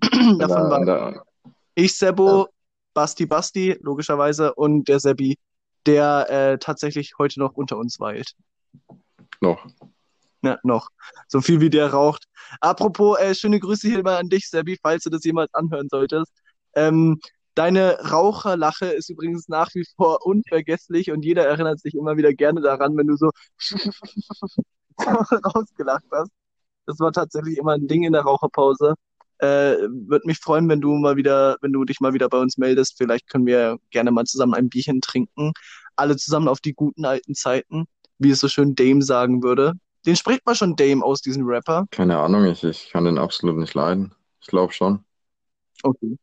Davon 0.38 0.38
in 0.38 0.70
waren 0.70 0.86
der, 0.86 1.22
ich, 1.74 1.96
Sebo, 1.96 2.48
Basti, 2.94 3.26
Basti, 3.26 3.78
logischerweise, 3.80 4.54
und 4.54 4.88
der 4.88 4.98
Sebi, 4.98 5.38
der 5.86 6.30
äh, 6.30 6.58
tatsächlich 6.58 7.14
heute 7.18 7.40
noch 7.40 7.54
unter 7.54 7.76
uns 7.76 8.00
weilt. 8.00 8.32
noch. 9.40 9.66
Ja, 10.44 10.58
noch. 10.62 10.88
So 11.28 11.40
viel 11.42 11.60
wie 11.60 11.70
der 11.70 11.88
raucht. 11.92 12.24
Apropos, 12.60 13.18
äh, 13.18 13.34
schöne 13.34 13.60
Grüße 13.60 13.88
hier 13.88 14.02
mal 14.02 14.16
an 14.16 14.28
dich, 14.28 14.48
Sebi, 14.48 14.78
falls 14.82 15.04
du 15.04 15.10
das 15.10 15.24
jemals 15.24 15.52
anhören 15.54 15.88
solltest. 15.90 16.32
Ähm, 16.74 17.20
deine 17.54 17.98
Raucherlache 18.10 18.86
ist 18.86 19.10
übrigens 19.10 19.48
nach 19.48 19.68
wie 19.74 19.84
vor 19.96 20.24
unvergesslich 20.24 21.10
und 21.10 21.24
jeder 21.24 21.46
erinnert 21.46 21.80
sich 21.80 21.94
immer 21.94 22.16
wieder 22.16 22.32
gerne 22.32 22.60
daran, 22.62 22.96
wenn 22.96 23.08
du 23.08 23.16
so 23.16 23.30
rausgelacht 25.54 26.04
hast. 26.12 26.30
Das 26.86 27.00
war 27.00 27.12
tatsächlich 27.12 27.58
immer 27.58 27.74
ein 27.74 27.88
Ding 27.88 28.04
in 28.04 28.12
der 28.12 28.22
Raucherpause. 28.22 28.94
Äh, 29.38 29.76
würde 30.08 30.26
mich 30.26 30.38
freuen, 30.38 30.68
wenn 30.68 30.80
du 30.80 30.94
mal 30.96 31.16
wieder, 31.16 31.56
wenn 31.62 31.72
du 31.72 31.84
dich 31.84 32.00
mal 32.00 32.14
wieder 32.14 32.28
bei 32.28 32.38
uns 32.38 32.58
meldest. 32.58 32.96
Vielleicht 32.98 33.28
können 33.28 33.46
wir 33.46 33.78
gerne 33.90 34.10
mal 34.10 34.24
zusammen 34.24 34.54
ein 34.54 34.68
Bierchen 34.68 35.00
trinken. 35.00 35.52
Alle 35.96 36.16
zusammen 36.16 36.48
auf 36.48 36.60
die 36.60 36.74
guten 36.74 37.04
alten 37.06 37.34
Zeiten, 37.34 37.86
wie 38.18 38.30
es 38.30 38.40
so 38.40 38.48
schön 38.48 38.74
Dame 38.74 39.02
sagen 39.02 39.42
würde. 39.42 39.74
Den 40.06 40.16
spricht 40.16 40.46
man 40.46 40.54
schon 40.54 40.76
Dame 40.76 41.04
aus, 41.04 41.20
diesen 41.20 41.44
Rapper. 41.44 41.86
Keine 41.90 42.18
Ahnung, 42.18 42.44
ich, 42.46 42.64
ich 42.64 42.90
kann 42.90 43.04
den 43.04 43.18
absolut 43.18 43.56
nicht 43.56 43.74
leiden. 43.74 44.14
Ich 44.40 44.46
glaube 44.46 44.72
schon. 44.72 45.04
Okay. 45.82 46.16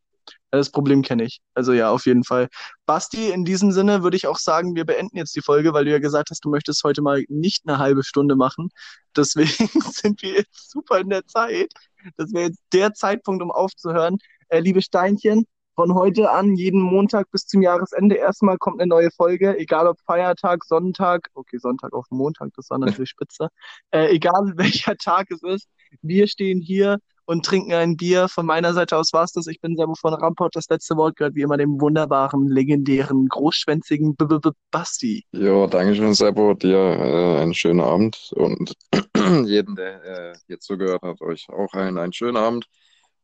Das 0.50 0.72
Problem 0.72 1.02
kenne 1.02 1.24
ich. 1.24 1.42
Also 1.54 1.74
ja, 1.74 1.92
auf 1.92 2.06
jeden 2.06 2.24
Fall. 2.24 2.48
Basti, 2.86 3.30
in 3.30 3.44
diesem 3.44 3.72
Sinne 3.72 4.02
würde 4.02 4.16
ich 4.16 4.28
auch 4.28 4.38
sagen, 4.38 4.76
wir 4.76 4.86
beenden 4.86 5.18
jetzt 5.18 5.36
die 5.36 5.42
Folge, 5.42 5.74
weil 5.74 5.86
du 5.86 5.92
ja 5.92 6.00
gesagt 6.00 6.30
hast, 6.32 6.44
du 6.46 6.50
möchtest 6.50 6.84
heute 6.84 7.02
mal 7.02 7.26
nicht 7.28 7.68
eine 7.68 7.78
halbe 7.78 8.04
Stunde 8.04 8.36
machen. 8.36 8.70
Deswegen 9.16 9.48
sind 9.92 10.22
wir 10.22 10.34
jetzt 10.34 10.72
super 10.72 11.00
in 11.00 11.10
der 11.10 11.26
Zeit. 11.26 11.72
Das 12.16 12.32
wäre 12.34 12.48
jetzt 12.48 12.62
der 12.72 12.94
Zeitpunkt, 12.94 13.44
um 13.44 13.52
aufzuhören. 13.52 14.18
Äh, 14.48 14.62
liebe 14.62 14.82
Steinchen, 14.82 15.46
von 15.78 15.94
heute 15.94 16.32
an, 16.32 16.56
jeden 16.56 16.82
Montag 16.82 17.30
bis 17.32 17.46
zum 17.46 17.62
Jahresende 17.62 18.16
erstmal 18.16 18.58
kommt 18.58 18.82
eine 18.82 18.90
neue 18.90 19.12
Folge, 19.12 19.56
egal 19.60 19.86
ob 19.88 20.00
Feiertag, 20.08 20.66
Sonntag, 20.66 21.28
okay, 21.36 21.60
Sonntag 21.60 21.94
auf 21.94 22.08
Montag, 22.10 22.50
das 22.56 22.72
war 22.72 22.80
natürlich 22.80 23.12
spitze. 23.12 23.50
Äh, 23.92 24.08
egal 24.08 24.34
welcher 24.56 24.96
Tag 24.98 25.28
es 25.30 25.44
ist, 25.44 25.70
wir 26.02 26.28
stehen 26.28 26.62
hier 26.62 26.98
und 27.26 27.46
trinken 27.46 27.74
ein 27.74 27.96
Bier. 27.96 28.28
Von 28.28 28.48
meiner 28.48 28.74
Seite 28.74 28.98
aus 28.98 29.14
war's 29.14 29.34
das. 29.34 29.46
Ich 29.46 29.62
bin 29.62 29.76
Servo 29.76 29.94
von 29.94 30.16
Ramport. 30.16 30.56
Das 30.56 30.68
letzte 30.68 30.98
Wort 30.98 31.16
gehört 31.16 31.36
wie 31.36 31.42
immer 31.42 31.58
dem 31.58 31.80
wunderbaren, 31.80 32.48
legendären, 32.48 33.28
großschwänzigen 33.28 34.16
B 34.16 34.26
-B 34.26 34.40
-B 34.40 34.54
Basti. 34.72 35.26
Jo, 35.32 35.68
danke 35.68 35.94
schön, 35.94 36.16
Seppo. 36.16 36.56
Dir 36.56 36.78
äh, 36.78 37.42
einen 37.42 37.54
schönen 37.54 37.82
Abend 37.82 38.32
und 38.36 38.74
jeden, 39.46 39.76
der 39.76 40.04
äh, 40.04 40.34
hier 40.48 40.60
zugehört 40.60 41.04
hat, 41.04 41.22
euch 41.22 41.48
auch 41.50 41.74
einen, 41.74 42.00
einen 42.00 42.14
schönen 42.14 42.38
Abend. 42.38 42.66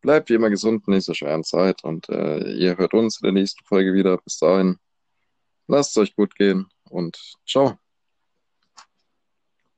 Bleibt 0.03 0.29
wie 0.29 0.33
immer 0.33 0.49
gesund 0.49 0.83
in 0.85 0.93
dieser 0.93 1.15
schweren 1.15 1.45
Zeit 1.45 1.83
und 1.85 2.09
äh, 2.09 2.51
ihr 2.55 2.77
hört 2.77 2.93
uns 2.93 3.21
in 3.21 3.23
der 3.23 3.31
nächsten 3.31 3.63
Folge 3.63 3.93
wieder. 3.93 4.17
Bis 4.17 4.37
dahin, 4.37 4.77
lasst 5.67 5.91
es 5.91 5.97
euch 5.97 6.15
gut 6.15 6.35
gehen 6.35 6.67
und 6.89 7.17
ciao. 7.47 7.82